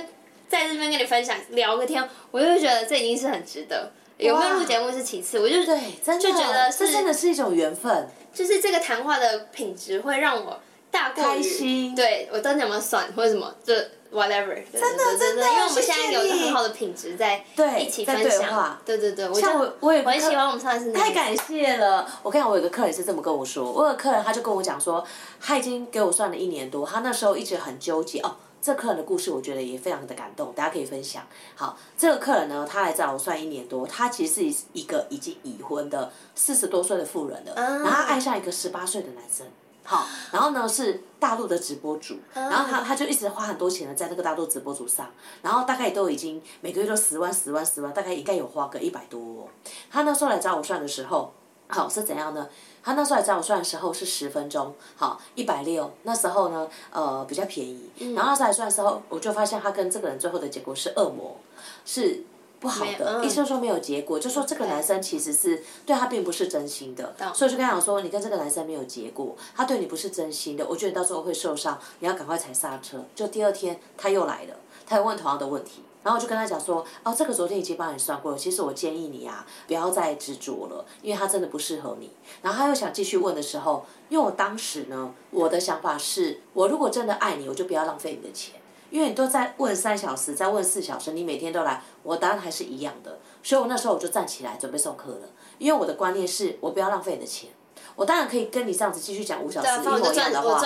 [0.48, 3.92] 在这边跟你分享聊个天，我就会觉得这已经是很值得。
[4.18, 8.08] 有没有录节目是其次，我就对，真的就觉得这真的是一种缘分。
[8.34, 11.96] 就是这个谈话的品质会让我大过于开心。
[11.96, 13.74] 对我当时有没有算或者什么，就
[14.12, 14.56] whatever。
[14.72, 17.44] 真的真的，因为我们现在有一个很好的品质在
[17.80, 18.80] 一起分享。
[18.86, 20.92] 对对对，像我我也很喜欢我们上次。
[20.92, 22.08] 太感谢了！
[22.24, 25.06] 我看我有个客人是这么跟我说，我有个客人他就跟我讲说，
[25.40, 28.36] 他已经给我算了一年多，他那时候一直很纠结哦。
[28.64, 31.22] 这客人的故事我觉得也非常的感动，大家可以分享。
[31.54, 39.46] 好，这个客人呢，他来找我算一年多，他其实是一个已经已婚的四十多岁的妇人了，然后他爱上一个十八岁的男生。
[39.84, 49.50] 好，然后呢是大陆的直播主，然后他他就一直花很多钱呢在那个大陆直播主上，然后大概都已经每个月都十万十万十万，大概应该有花个一百多哦。
[49.92, 51.34] 他那时候来找我算的时候，
[51.68, 52.48] 好是怎样呢？
[52.84, 57.90] 他那时候来找我算的时候是十分钟，好一百六，那时候呢，呃比较便宜。
[58.14, 61.38] 然后那时候来算的时候，我就发现他跟这个人最后的结果是恶魔，
[61.86, 62.24] 是
[62.60, 73.04] 不好的，意思说没有结果，就说这个男生其实是对他并不是真心的，所以就跟他讲说，你跟这个男生没有结果，他对你不是真心的，我觉得你到时候会受伤，你要赶快踩刹车。
[73.16, 75.84] 就第二天他又来了，他又问同样的问题。
[76.04, 78.38] 然后我就跟他讲说，哦，这个昨天已经帮你算过了。
[78.38, 82.12] 其实我建议你啊，不要再执着了，因为他真的不适合你。
[82.42, 93.18] 然后他又想继续问的时候，因为我当时呢，我的想法是，我如果真的爱你，我就不要浪费你的钱，因为你都在问三小时，再问四小时，你每天都来，我答案还是一样的。
[93.42, 97.50] 所以我那时候我就站起来准备送客了，因为我的观念是我不要浪费你的钱。
[97.96, 100.60] 我当然可以跟你这样子继续讲五小时一模一样的话，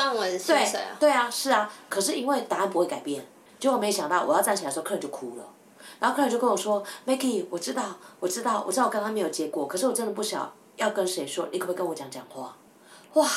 [0.54, 0.66] 对
[1.00, 1.72] 对啊，是啊。
[1.90, 3.26] 可是因为答案不会改变。
[3.60, 5.44] 结果没想到，我要站起来的时候，客人就哭了。
[6.00, 12.56] 然后客人就跟我说：“Maggie，我知道，我知道，我知道我刚刚没有结果，可是我真的不想要跟谁说，你可不可以跟我讲讲话？”
[13.14, 13.28] 哇！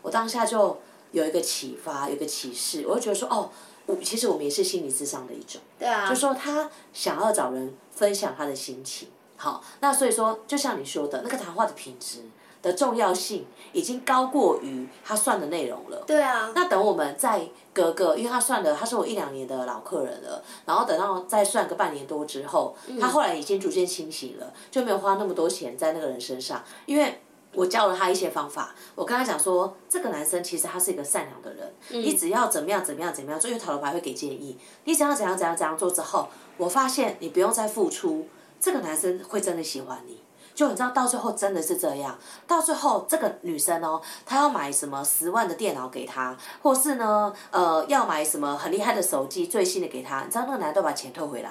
[0.00, 0.78] 我当下就
[1.12, 3.50] 有一个启发，有一个启示，我就觉得说：“哦，
[3.86, 6.08] 我其实我们也是心理智商的一种。”对啊。
[6.08, 9.08] 就说他想要找人分享他的心情。
[9.36, 12.22] 好，那所以说，就像你说的那个谈话的品质。
[12.62, 16.04] 的重要性已经高过于他算的内容了。
[16.06, 16.52] 对啊。
[16.54, 20.42] 那等我们再隔个，因为他算了，他是我一两年的老客人了。
[20.66, 26.62] 然后等到再算个半年多之后，他后来已经逐渐清醒了，就没有花那么多钱在那个人身上。
[26.86, 27.20] 因为
[27.54, 38.26] 我教了他一些方法，我跟他讲说，这个男生其实他是一个善良的人，你只要怎么样怎么样怎么样做，因为塔罗牌会给建议，你只要怎样怎样怎样做之后，我发现你不用再付出，
[38.58, 40.21] 这个男生会真的喜欢你。
[40.54, 42.18] 就你知道，到最后真的是这样。
[42.46, 50.22] 到最后，这个女生哦，她要买什么十万的电脑给他，或是呢，呃，要买什么很厉害的手机，最新的给他。
[50.24, 51.50] 你知道那个男的都把钱退回来，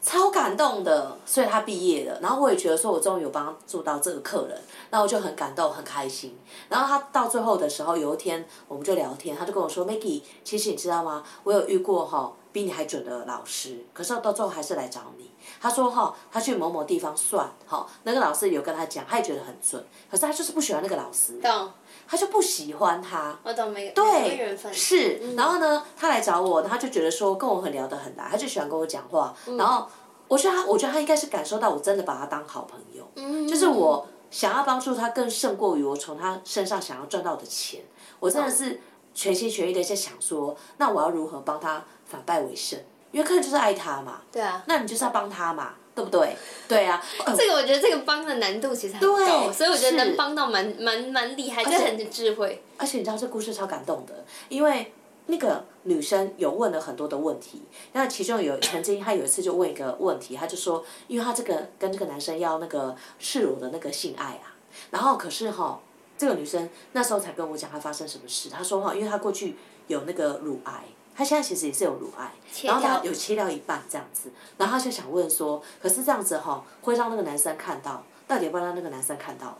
[0.00, 1.18] 超感动的。
[1.24, 4.58] 所以他毕业了，然后我也觉得说，我终于有帮助到这个客人，
[4.90, 6.38] 那我就很感动，很开心。
[6.68, 11.22] 然后他到最后的时候，有一天我们就聊天，他就跟我说：“Maggie，其实你知道吗？
[11.44, 21.72] 我有遇过哈，比你还准的老师，可是到最后还是来找你。”他说哈，他去某某地方算，哈，那个老师有跟他讲，他也觉得很准，可是他就是不喜欢那个老师，懂，
[22.06, 23.90] 他就不喜欢他，我懂没？
[23.90, 29.88] 对，是，然后呢，他来找我，他就觉得说跟我很聊得很来，他就喜欢跟我讲话，然后
[30.28, 37.82] 我觉得他，我觉得他应该是感受到我真的把他当好朋友，就是我想要帮助他更胜过于我从他身上想要赚到的钱，
[38.20, 38.80] 我真的是
[39.12, 42.78] 全心全意的在想说，那我要如何帮他反败为胜？
[43.10, 46.34] 因为客人就是爱他嘛，对啊，那你就是要帮他嘛，对不对？
[46.66, 47.02] 对啊，
[47.36, 52.62] 这个我觉得这个帮的难度其实很高，所以我觉得能帮到蛮蛮蛮厉害，就很智慧。
[52.78, 54.90] 而且你知道这故事超感动的，因为
[55.26, 57.60] 那个女生有问了很多的问题，
[57.92, 64.56] 那其中有曾经她有一次就问一个问题，她就说，因为她这个跟这个男生要那个赤裸的那个性爱啊，
[64.90, 65.78] 然后可是哈，
[66.16, 69.56] 这个女生那时候才跟我讲她发生什么事，她说哈，因为她过去
[69.88, 70.82] 有那个乳癌。
[71.14, 72.32] 他现在其实也是有乳癌，
[72.64, 79.58] 然后他有切掉一半这样子，然后他就想问说，可是这样子哈，会让那个男生看到，到底要不要让那个男生看到了？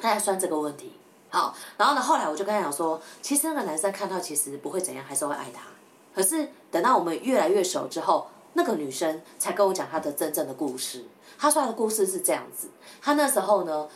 [0.00, 0.94] 他在算这个问题，
[1.28, 5.62] 好，然后呢，后来我就跟他讲说，其实那个男生看到其实不会怎样，还是会爱他。
[6.14, 11.04] 可是等到我们越来越熟之后，那个女生才跟我讲她的真正的故事。
[11.38, 12.68] 她说她的故事是这样子，
[13.02, 13.88] 她那时候呢。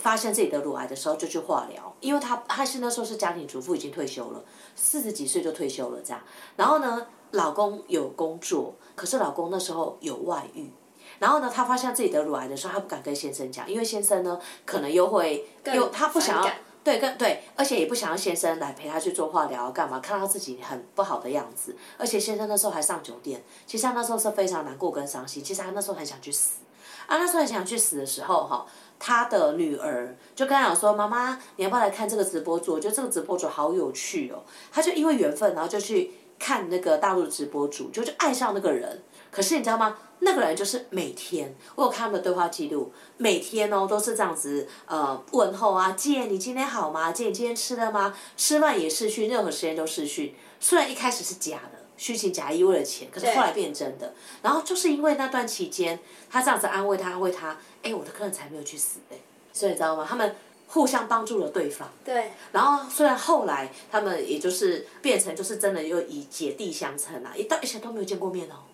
[0.00, 4.42] 发现自己得乳癌的时候就去化疗，因为她她是那时候是家庭主妇，已经退休了，
[4.74, 6.20] 四十几岁就退休了这样。
[6.56, 10.70] 然后呢，老公有工作，可是老公那时候有外遇。
[11.18, 16.50] 然后呢，她发现自己得乳癌的时候，她不敢跟先生讲，因为先生呢可能又会又她不想要
[16.82, 21.76] 对跟对，而且也不想要先生来陪她去做化疗干嘛，看到自己很不好的样子。
[21.98, 26.60] 而且先生那时候还上酒店，其实他那时候是非常难过跟伤心，其实他那时候很想去死。
[27.06, 28.64] 啊，那时候很想去死的时候哈。
[29.00, 32.74] 他的女儿就跟他讲说：“妈妈，你要不要来看这个直播主？
[32.74, 39.02] 我觉得这个直播主好有趣哦。”他就因为缘分，然后就去看那个大陆的直播主，就就爱上那个人。
[39.32, 39.96] 可是你知道吗？
[40.22, 47.10] 那个人就是每天，我有看他们的对话记录，每天哦都是这样子呃问候啊，姐你今天好吗？
[47.10, 48.14] 姐你今天吃了吗？
[48.36, 50.34] 吃饭也视讯，任何时间都试训。
[50.58, 54.14] 虽然一开始是假的，虚情假意为了钱，可是后来变真的。
[54.40, 55.98] 然后就是因为那段期间，
[56.30, 59.16] 他这样子安慰他，安慰他，哎，我的客人才没有去死哎。
[59.52, 60.06] 所以你知道吗？
[60.08, 60.34] 他们
[60.68, 61.92] 互相帮助了对方。
[62.02, 62.32] 对。
[62.52, 68.64] 然后虽然后来他们也就是变成就是真的又以姐弟相称啊，一到以前都没有见过面哦。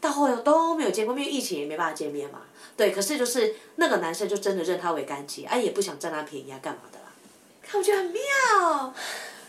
[0.00, 2.42] 到后来都没有见过面，因为疫情也没办法见面嘛。
[2.76, 7.06] 对，可是就是那个男生就真的认他为干姐，哎，也不想占他便宜啊，干嘛的啦？
[7.62, 8.94] 看我觉得很妙。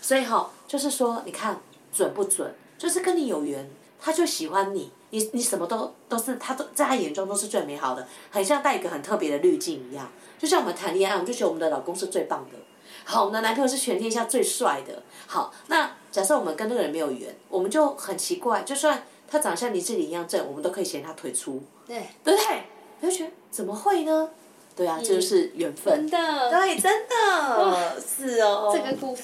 [0.02, 1.62] 所以哈，就是说，你看
[1.94, 2.52] 准不准？
[2.78, 10.10] 就是跟你有缘，他就喜欢你，你你什么都都是他都在他眼中都是最美好的，很像带一个很特别的滤镜一样。
[10.38, 12.58] 就像我们谈恋爱，我们就觉得我们的老公是最棒的，
[13.04, 15.04] 好，我们的男朋友是全天下最帅的。
[15.26, 19.04] 好，那假设我们跟那个人没有缘，我们就很奇怪，就算。
[19.30, 22.64] 他长得像林志玲一样正，我们都可以嫌他腿粗，对，对不对？
[23.02, 24.30] 就觉得怎么会呢？
[24.74, 26.10] 对啊，这就是缘分。
[26.10, 28.72] 真的，对，真的，是哦。
[28.74, 29.24] 这个故事，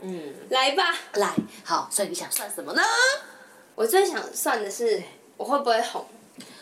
[0.00, 2.82] 嗯，来吧，来，好，所以你想算什么呢？
[3.74, 5.02] 我最想算的是
[5.36, 6.04] 我会不会红，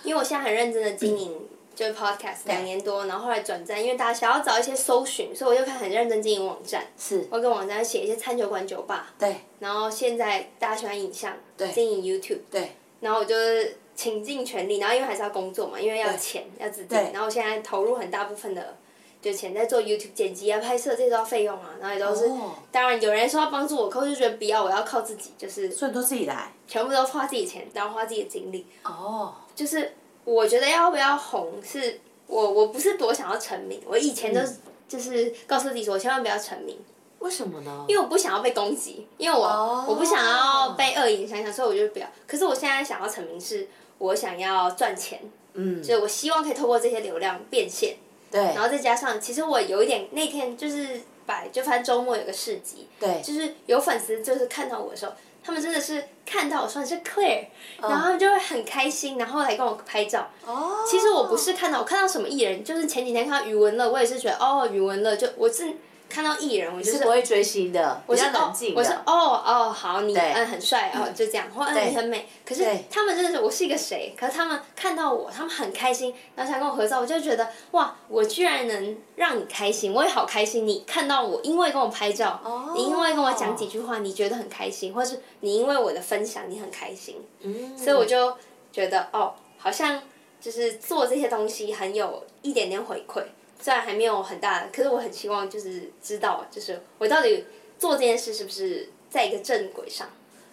[0.03, 1.49] 因为我现在很认真的经营。
[1.75, 6.87] 就是 podcast 两年多，然后后来转战，因为大家想要找一些搜寻，所以我就开始很认真经营网站。
[6.97, 7.27] 是。
[7.29, 9.13] 我跟网站写一些餐酒馆酒吧。
[9.19, 9.39] 对。
[9.59, 11.37] 然后现在大家喜欢影像。
[11.57, 11.73] 对。
[11.73, 12.43] 经营 YouTube。
[12.49, 12.77] 对。
[13.01, 16.95] 然后我就是倾尽全力，然后因为还是要工作嘛，因为要钱要自己。
[16.95, 18.77] 然后我现在投入很大部分的
[19.25, 22.27] 就钱在做 YouTube 剪辑啊、拍摄这些费用啊，然后也都是。
[22.27, 22.55] 哦。
[22.71, 25.71] 当然有人说要帮助我，可我就觉得不要，我要靠自己，就是。
[25.71, 26.53] 所以都自己来。
[26.69, 28.67] 全部都花自己钱，然后花自己的精力。
[28.83, 29.35] 哦。
[29.55, 32.01] 就是我觉得要不要红是。
[32.27, 34.55] 我我不是多想要成名，我以前都是
[34.89, 36.75] 就是告诉自己说，我千万不要成名。
[37.19, 37.85] 为什么呢？
[37.87, 39.91] 因为我不想要被攻击，因为我、oh.
[39.91, 42.07] 我不想要被恶影响响，所以我就不要。
[42.27, 45.21] 可是我现在想要成名，是我想要赚钱，
[45.53, 47.97] 嗯，所以我希望可以透过这些流量变现。
[48.35, 48.43] 对。
[48.55, 55.13] 然后再加上，其实我有一点那天就是摆，就反正周末有个市集，对，就是有粉丝就是看到我的时候。
[55.47, 57.45] 他们真的是看到我说你是 Claire，
[57.79, 60.29] 然后他们就会很开心，然后来跟我拍照。
[60.45, 60.85] 哦。
[60.91, 65.73] 其实我不是看到我看到什么艺人，就是前几天看到余文乐，我也是觉得哦，余文乐就我是。
[66.15, 68.81] 看到艺人，我就是，是不会追星的，我是冷静的。
[68.81, 69.03] 我是哦
[69.45, 72.29] 哦，好，你嗯很帅哦，就这样，或嗯你很美。
[72.47, 74.15] 可是他们真的是我是一个谁？
[74.17, 80.65] 可是他们看到我，他们很开心，然后想跟我合照，我就觉得哇，我居然能让你开心，我也好开心。
[80.65, 87.17] 你看到我，因为跟我拍照，哦、你因为跟我讲几句话，你觉得很开心，或是你因为我的分享，你很开心。
[87.41, 87.77] 嗯。
[87.77, 88.37] 所以我就
[88.71, 90.01] 觉得哦，好像
[90.41, 93.25] 就是做这些东西很有一点点回馈。
[93.65, 97.47] 虽然还没有很大的，可是我很希望就是知道，就是我到底
[97.79, 100.07] 做这件事是不是在一个正轨上。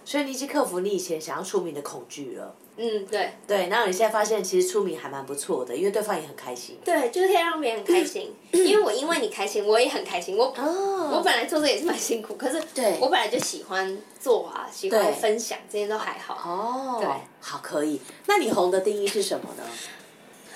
[0.05, 2.55] 所以你已经克服你以前想要出名的恐惧了。
[2.77, 3.33] 嗯，对。
[3.45, 6.77] 对，然后你现在发现其实出名还蛮不错的，因为对方也很开心。
[6.85, 10.37] 对，就是可以让别人很开心， 因为我因为你开心，我也很开心。
[10.37, 12.63] 我、哦、我本来做这也是蛮辛苦，可是
[13.01, 16.35] 我本来就喜欢做啊，喜欢分享，这些都还好。
[16.49, 16.97] 哦。
[17.01, 17.09] 对，
[17.41, 17.99] 好，可以。
[18.27, 19.63] 那你红的定义是什么呢？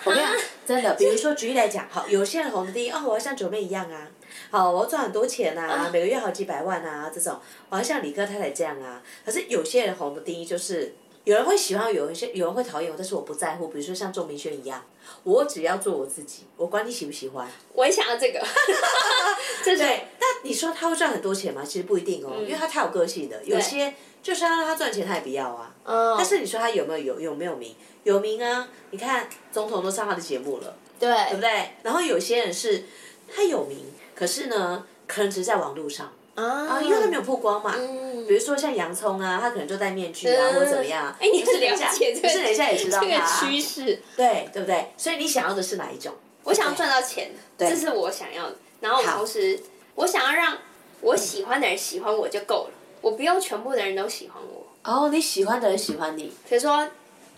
[0.06, 0.32] 我跟你讲，
[0.66, 4.08] 真的，比如说举例来讲，好，有些人红的第一，哦，我要像九妹一样啊，
[4.52, 7.40] 好，我要赚很多钱啊， 每个月好几百万啊，这种，
[7.70, 9.02] 我要像李哥太太这样啊。
[9.26, 10.94] 可是有些人红的第一就是，
[11.26, 13.68] 有人会喜欢，有一些有人会讨厌我，但是我不在乎。
[13.68, 14.82] 比如说像钟明轩一样，
[15.24, 17.48] 我只要做我自己，我管你喜不喜欢。
[17.74, 18.40] 我也想要这个。
[19.66, 21.64] 对，那你说他会赚很多钱吗？
[21.66, 23.44] 其实不一定哦，因为他太有个性的。
[23.44, 25.74] 有些就是要让他赚钱，他也不要啊。
[26.18, 27.76] 但是你说他有没有有有没有名？
[28.04, 28.68] 有名啊！
[28.92, 31.72] 你看总统都上他的节目了，对，对不对？
[31.82, 32.84] 然后有些人是，
[33.28, 33.80] 他有名，
[34.14, 37.74] 可是呢，可能只是在网络上啊，因为他没有曝光嘛。
[37.78, 38.28] 嗯。
[38.28, 41.16] 比如说像洋葱啊，他可能就戴面具啊，或者怎么样。
[41.20, 42.28] 哎，你是了解这个？
[42.30, 44.02] 是，等一下也知道这个趋势。
[44.18, 44.92] 对，对不对？
[44.98, 46.14] 所以你想要的是哪一种？
[46.44, 48.56] 我想要赚到钱，这是我想要的。
[48.82, 49.60] 然后同时，
[49.96, 50.58] 我想要让
[51.02, 52.72] 我喜欢的人喜欢我就够了，
[53.02, 54.66] 我不用全部的人都喜欢我。
[54.84, 56.88] 哦，你喜欢的人喜欢你，比如说。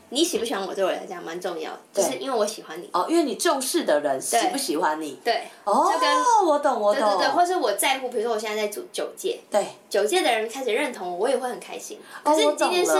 [0.09, 2.89] 你喜不喜欢我对我来讲蛮重要的，就是因为我喜欢你。
[2.93, 5.19] 哦，因为你重视的人喜不喜欢你？
[5.23, 5.43] 对。
[5.65, 6.09] 哦，就跟
[6.45, 7.03] 我懂我懂。
[7.03, 11.99] 对对对，或是我在乎，比如说我现在在组九届，对，九届的人开始认同我，我也会很开心。
[12.23, 12.93] 可是今天是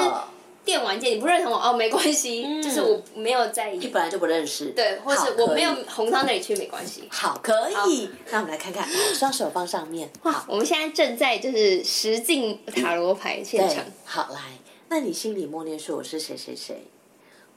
[0.66, 3.78] 电玩界，你不认同我哦，没关系，就是我没有在意。
[3.78, 4.72] 你本来就不认识。
[4.72, 7.08] 对，或是我没有红到那里去，没关系。
[7.10, 8.10] 好，可以。
[8.30, 10.10] 那我们来看看，双手放上面。
[10.24, 13.86] 哇，我们现在正在就是实境塔罗牌现场。
[14.04, 14.42] 好，来，
[14.90, 16.84] 那你心里默念说我是谁谁谁。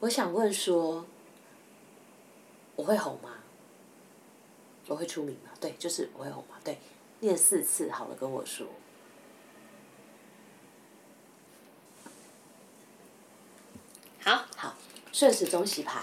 [0.00, 1.06] 我想问说，
[2.74, 3.34] 我会红吗？
[4.86, 5.50] 我会出名吗？
[5.60, 6.56] 对，就是我会红吗？
[6.64, 6.78] 对，
[7.20, 8.66] 念四次好了，跟我说。
[14.22, 14.74] 好，好，
[15.12, 16.02] 顺时钟洗牌，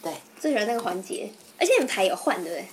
[0.00, 2.68] 对，最喜欢那个环节，而且你们牌有换，对不对？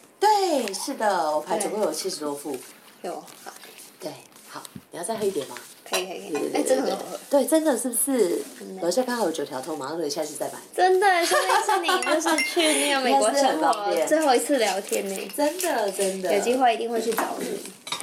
[0.66, 2.56] 对，是的，我牌总共有七十多副。
[3.02, 3.52] 有，好，
[4.00, 4.14] 对，
[4.48, 4.62] 好，
[4.92, 5.56] 你要再喝一点吗？
[5.88, 7.20] 可以可以可以，哎，真的很好喝。
[7.30, 8.42] 对，真的是不是？
[8.82, 10.54] 我现在刚好有九条通，马上可以下次再买。
[10.76, 15.32] 真的，下一次你 就是去那个美国生活，最后一次聊天呢。
[15.38, 16.36] 真的真的。
[16.36, 17.46] 有机会一定会去找你。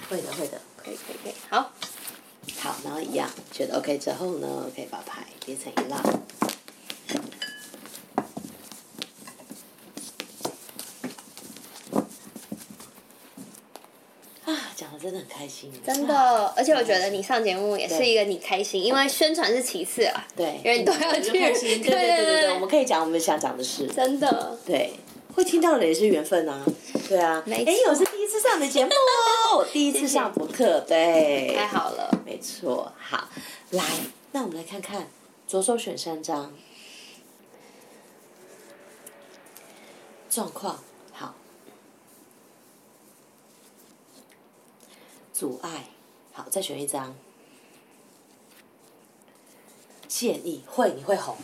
[0.09, 1.71] 会的会的，可以可以可以，好。
[2.61, 6.01] 好，然后一样，觉得 OK 之后呢，可以把牌叠成一浪。
[15.03, 24.93] 真的很开心，真的，而且我觉得你上节目也是一个你开心，因为宣传是其次啊，对，因为你都要去，对对对对对，我们可以讲我们想讲的事，真的，对，
[25.35, 26.65] 会听到的也是缘分啊，
[27.09, 33.29] 对啊，哎，我是第一次上的节目哦，第一次上博客，对，太好了，没错，好，
[33.71, 33.83] 来，
[34.31, 35.09] 那我们来看看，
[35.49, 36.55] 左手选三张，
[40.31, 40.85] 状况。
[45.43, 45.87] 阻碍，
[46.33, 47.13] 好，再选一张。
[50.07, 51.37] 建议会，你会红。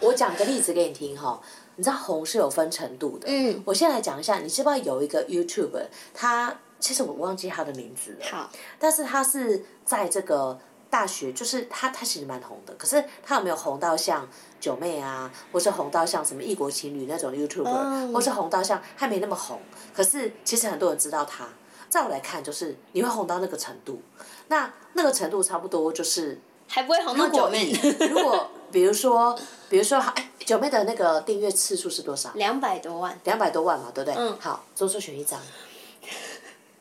[0.00, 1.40] 我讲个例子给你听哈，
[1.76, 3.26] 你知道红是有分程度的。
[3.26, 3.62] 嗯。
[3.64, 8.26] 我先来讲一下，你知不知道有一个 YouTuber，他其实我忘记他的名字了。
[8.30, 8.50] 好。
[8.78, 14.28] 但是他是在这个大学，就是他他其实蛮红的，可是他有没有红到像
[14.60, 19.58] 九妹啊，或是红到像什么异国情侣那种 YouTuber，嗯，或是红到像还没那么红，
[19.96, 21.48] 可是其实很多人知道他。
[21.88, 24.02] 在我来看，就是你会红到那个程度，
[24.48, 27.72] 那那个程度差不多就是还不会红到九妹。
[28.10, 29.38] 如果比如说，
[29.70, 32.30] 比如说，哎，九妹的那个订阅次数是多少？
[32.34, 33.18] 两百多万。
[33.24, 34.14] 两百多万嘛，对不对？
[34.18, 34.36] 嗯。
[34.38, 35.40] 好，左手选一张。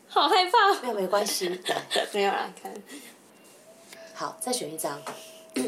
[0.09, 0.73] 好害怕。
[0.81, 1.61] 没有，没关系。
[2.11, 2.73] 没有啦，看。
[4.13, 5.01] 好，再选一张。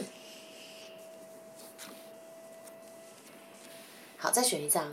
[4.17, 4.85] 好，再选一张。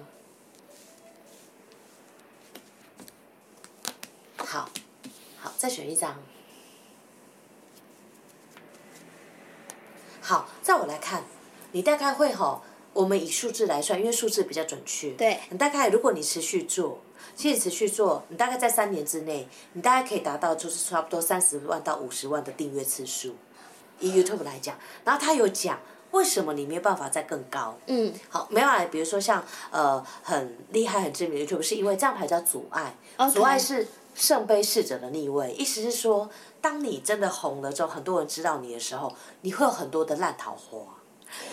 [4.47, 4.69] 好，
[5.41, 6.17] 好，再选一张。
[10.21, 11.25] 好，在我来看，
[11.73, 15.11] 你大概会吼，我们以数字来算，因为数字比较准确。
[15.15, 15.41] 对。
[15.51, 17.01] 你大概如果你持续做，
[17.35, 23.35] 其实持续做，你大概在三年之内，你大概可以达到就是差不多三十万到五十万的订阅次数。
[23.99, 25.81] 以 YouTube 来讲，然后他有讲
[26.13, 27.77] 为什么你没有办法再更高。
[27.87, 28.15] 嗯。
[28.29, 32.95] 好，没有啊，比如说像呃很厉害很知名的 YouTube，是因为这样牌叫阻碍.
[33.33, 33.89] 阻碍是。
[34.17, 36.31] 圣杯侍者的逆位，意思是说，
[36.63, 40.81] 当你真的红了之后，很多人知道你的时候，你会有很多的烂桃花，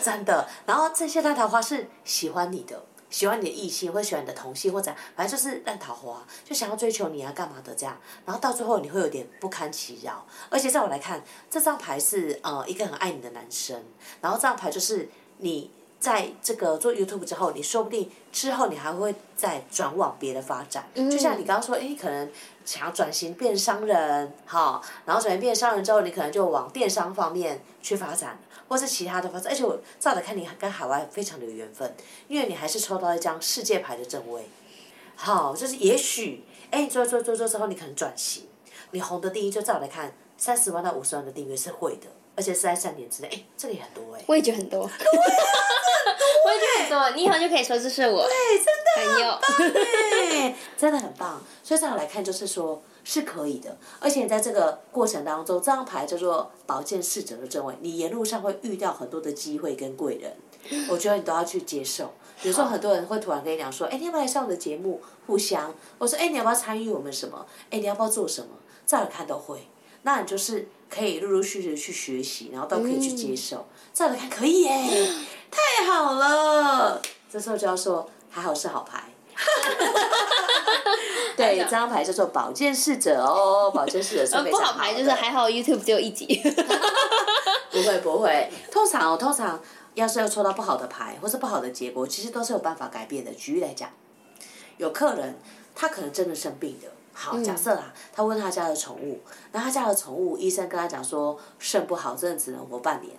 [0.01, 0.47] 真的。
[0.66, 7.97] 然后这些烂桃花是喜欢你的，喜欢你的异性，或喜欢你的同性，或者反正就是烂桃花，就想要追求你啊，干嘛的这样。
[8.26, 10.26] 然后到最后你会有点不堪其扰。
[10.49, 13.84] 而且在我来看，这张牌是呃一个很爱你的男生，
[14.22, 15.09] 然后这张牌就是
[15.39, 15.70] 你。
[16.03, 20.85] 在这个做 YouTube 之后，你说不定之后你还会再转往别的发展。
[20.95, 22.29] 嗯、就像你刚刚说，哎，可能
[22.65, 28.37] 想要转型变商人，好，然后转型变商人之后，你可能就往电商方面去发展，
[28.67, 29.49] 或是其他的发展。
[29.53, 31.95] 而且我照着看，你跟海外非常的有缘分，
[32.27, 34.43] 因为你还是抽到一张世界牌的正位。
[35.15, 38.43] 好，就是也许，哎，做做做做之后，你可能转型，
[38.91, 42.07] 你红的第一，就照来看，三十万到五十万的订阅是会的。
[42.36, 44.23] 而且是在三年之内，哎，这里很多哎。
[44.27, 44.81] 我也觉得很多。
[46.45, 48.27] 我也觉得很多，你以后就可以说这是我。
[48.27, 49.41] 对，真的很棒
[50.31, 51.41] 哎，真的很棒。
[51.63, 53.77] 所以这样来看，就是说是可以的。
[53.99, 60.36] 而且在这个过程当中，这张牌叫做宝剑侍者的正位，你沿路上会遇到很多的机会跟贵人，
[60.89, 62.13] 我觉得你都要去接受。
[62.41, 65.01] 比如说，很多人会突然跟你讲说，哎，你要不要来上我的节目？
[65.25, 67.45] 互相，我说，哎，你要不要参与我们什么？
[67.69, 68.49] 哎，你要不要做什么？
[68.86, 69.65] 这样看都会。
[70.03, 73.65] 那你就是可以陆陆续续的去学习，然后都可以去接受。
[73.93, 75.09] 这样来看可以耶，
[75.51, 77.01] 太好了。
[77.31, 79.03] 这时候就要说，还好是好牌。
[81.35, 84.51] 对，这张牌叫做保健侍者哦， 保健侍者是非常好。
[84.51, 86.27] 不好牌就是还好，YouTube 只有一集。
[87.71, 89.59] 不会不会，通常哦，通常
[89.95, 93.33] 要是要抽到不好的牌或是不好的结果，其实都是有办法改变的。
[93.33, 93.89] 举例来讲，
[94.77, 95.39] 有客人
[95.73, 96.87] 他可能真的生病的。
[97.14, 99.20] 好，假设啊，他问他家的宠物，
[99.51, 103.14] 那他家的宠物医生跟他讲说肾不好，真的只能活半年。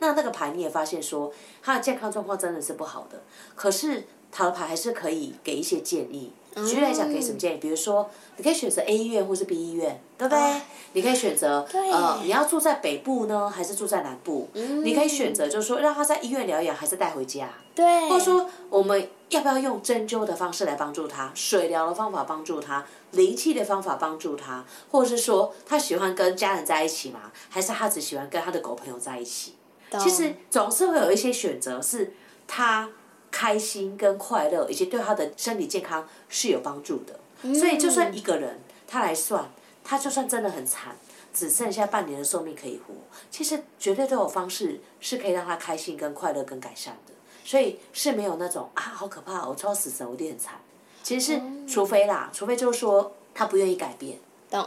[0.00, 1.32] 那那个牌你也发现说，
[1.62, 3.22] 他的健康状况真的是不好的，
[3.54, 6.32] 可是塔罗牌还是可以给一些建议。
[6.54, 7.56] 举例来讲，给什么建议？
[7.56, 10.38] 比如说，你可以选择 A 医院或是 B 医院，对不对？
[10.38, 14.48] 啊、你可以选择呃，你要住在北部呢，还是住在南部？
[14.52, 17.48] 嗯、你可以选择，就是说让他在医院疗养，还是带回家？
[17.74, 18.08] 对。
[18.08, 21.30] 或者说，我们要不要用针灸的方式来帮助他？
[21.34, 22.84] 水疗的方法帮助他？
[23.10, 24.64] 灵气的方法帮助他？
[24.90, 27.32] 或者是说，他喜欢跟家人在一起吗？
[27.48, 29.54] 还是他只喜欢跟他的狗朋友在一起？
[30.00, 32.14] 其实总是会有一些选择是
[32.48, 32.90] 他
[33.30, 37.20] 开心跟快乐，以及对他的身体健康是有帮助的。
[37.54, 39.50] 所以就算一个人他来算，
[39.84, 40.96] 他就算真的很惨，
[41.32, 42.94] 只剩下半年的寿命可以活，
[43.30, 47.13] 其实绝对都有方式是可以让他开心跟快乐跟改善的。
[47.44, 50.54] 所以是没有那种啊，好可怕，我抽到死神，我一定很惨。
[51.02, 54.18] 其实是除非啦，除非就是说他不愿意改变。
[54.50, 54.66] 懂。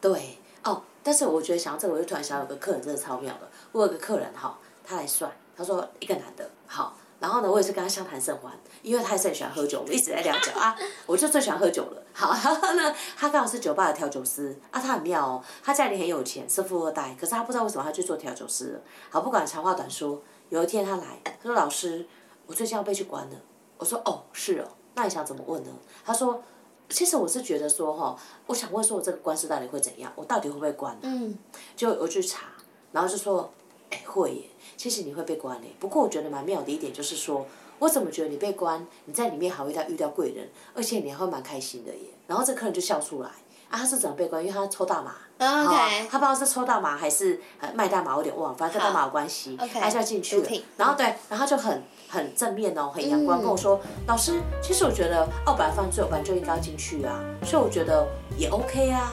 [0.00, 0.38] 对。
[0.64, 3.48] 哦，但是我觉得想到这个，我就突然想到有个客人真的超妙的。
[3.70, 8.52] 我有个客人哈，他来算，他说一个男的，好，然后呢，我也是跟他相谈甚欢，
[8.82, 12.02] 因为他也是很喜欢喝酒，我们一直在聊酒啊， 我就最喜欢喝酒了。
[12.12, 18.80] 好，然后呢，他刚好是酒吧的调酒师啊，他很妙哦，他家里很有钱，是富二代，可是他不知道为什么他去做调酒师了。
[19.08, 22.06] 好，不管长话短说，有一天他来，他说老师，
[22.46, 23.36] 我最近要被去关了。
[23.78, 25.70] 我说哦，是哦，那你想怎么问呢？
[26.04, 26.42] 他说。
[26.88, 28.16] 其实我是觉得说哈，
[28.46, 30.12] 我想问说，我这个官司到底会怎样？
[30.14, 30.96] 我到底会不会关？
[31.02, 31.36] 嗯，
[31.74, 32.46] 就我去查，
[32.92, 33.52] 然后就说，
[33.90, 34.44] 哎，会耶。
[34.76, 35.70] 其实你会被关耶。
[35.80, 37.44] 不过我觉得蛮妙的一点就是说，
[37.80, 42.10] 我怎么觉得你被关，你在里面还会再遇到贵人，而且你还会蛮开心的耶。
[42.28, 43.32] 然后这客人就笑出来，
[43.70, 44.42] 啊，他是怎么被关？
[44.42, 45.12] 因为他抽大麻。
[45.38, 46.08] OK。
[46.10, 47.40] 他不知道是抽大麻还是
[47.74, 49.56] 卖大麻，我有点忘了，反正跟大麻有关系。
[49.60, 49.80] OK。
[49.80, 50.48] 他就要进去了。
[50.76, 51.82] 然后对，然后就很。
[52.08, 58.06] 很正面哦，很阳光，跟我说，老师，其实我觉得奥本来犯罪，我本来就应该要进去啊，所以我觉得
[58.38, 59.12] 也 OK 啊，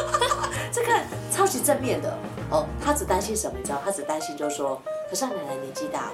[0.72, 0.98] 这个
[1.30, 2.16] 超级正面的
[2.50, 2.66] 哦。
[2.82, 3.58] 他只担心什么？
[3.58, 3.82] 你知道？
[3.84, 4.80] 他只担心就是说，
[5.10, 6.10] 可是他奶奶年纪大，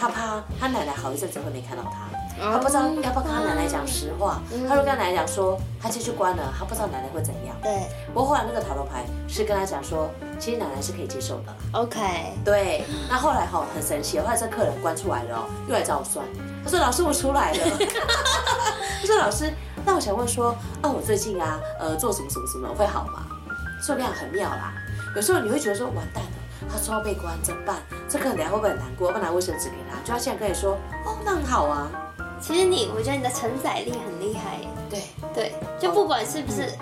[0.00, 2.08] 他怕他奶奶好一阵子会没看到他。
[2.40, 4.40] 他不知道要不要跟他奶奶讲实话。
[4.68, 7.56] 他如果跟他奶奶讲说他进去关了，他不知道奶奶会怎样。
[7.62, 7.88] 对。
[8.12, 11.54] 不过后来那个塔罗牌是跟他讲说，其实奶奶是可以接受的。
[11.72, 11.98] OK。
[12.44, 12.84] 对。
[13.08, 16.24] 那后来哈很神奇，后来这客人关出来了哦，又来找我算。
[16.64, 17.58] 他说：“老师，我出来了。
[19.00, 19.52] ”他说：“老师，
[19.86, 20.50] 那我想问说，
[20.82, 23.26] 啊，我最近啊，呃，做什么什么什么会好吗？”
[23.80, 24.74] 数量很妙啦。
[25.14, 26.30] 有时候你会觉得说，完蛋了，
[26.70, 27.76] 他说要被关怎么办？
[28.08, 29.06] 这客人会不会很难过？
[29.08, 29.98] 要不拿卫生纸给他？
[30.04, 30.72] 就他现在跟你说，
[31.06, 31.88] 哦，那很好啊。
[32.40, 34.58] 其实你，我觉得你的承载力很厉害。
[34.88, 35.02] 对
[35.34, 36.72] 对，就不管是不是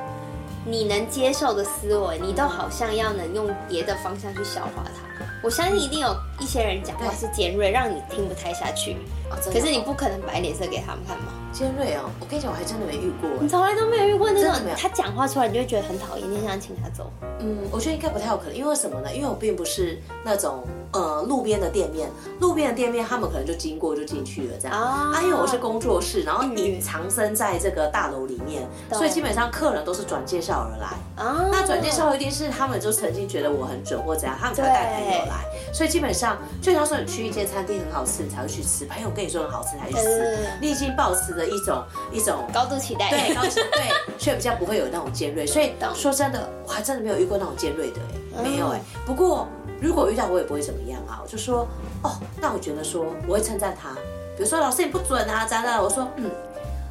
[0.64, 5.24] 你能接受的思维，你都好像要能用别的方向去消化它。
[5.42, 8.96] 我相信一定有一些人讲话是尖锐，让你听不太下去。
[9.44, 11.32] 可是你不可能摆脸色给他们看嘛。
[11.56, 13.30] 尖锐哦，我跟你讲，我还真的没遇过。
[13.40, 17.10] 你从来都没有遇过那种他讲话出来，你就会觉得很讨厌，你想请他走。
[17.40, 19.10] 嗯，我觉得应该不太有可能，因为什么呢？
[19.10, 20.62] 因为我并不是那种。
[20.92, 22.08] 呃，路边的店面，
[22.40, 24.80] 路边的店面，他们可能就经过就进去了，这样。
[24.80, 30.86] 啊，因为我是工作室，然后隐藏身在这个大楼里面，所以基本上客人都是转介绍而来。
[31.22, 35.44] 啊，那转介绍一定是他们就曾经觉得我很准或怎样，他们才会带朋友来。
[35.74, 38.86] 所以基本上，就像说你去一间餐厅很好吃，你才会去吃。
[38.86, 40.38] 朋友跟你说很好吃，才去吃。
[40.62, 45.46] 你已经抱持着一种一种高度期待，对，高度对， 所以比较不会有那种尖锐。
[45.46, 48.00] 所以说真的，我还真的没有遇过那种尖锐的，
[48.36, 48.80] 哎，没有哎。
[49.06, 49.46] 不过。
[49.78, 51.68] 如果遇到我也不会怎么样啊，我就说
[52.02, 53.90] 哦，那我觉得说我会称赞他，
[54.34, 55.82] 比如说老师你不准啊，咋的？
[55.82, 56.30] 我说嗯，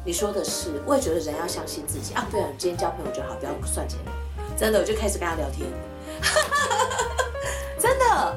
[0.04, 2.24] 你说的是，我也觉得人要相信自己啊。
[2.30, 3.98] 对啊，今天交朋友就好，不要算钱，
[4.56, 5.66] 真的，我就开始跟他聊天，
[7.76, 8.36] 真的，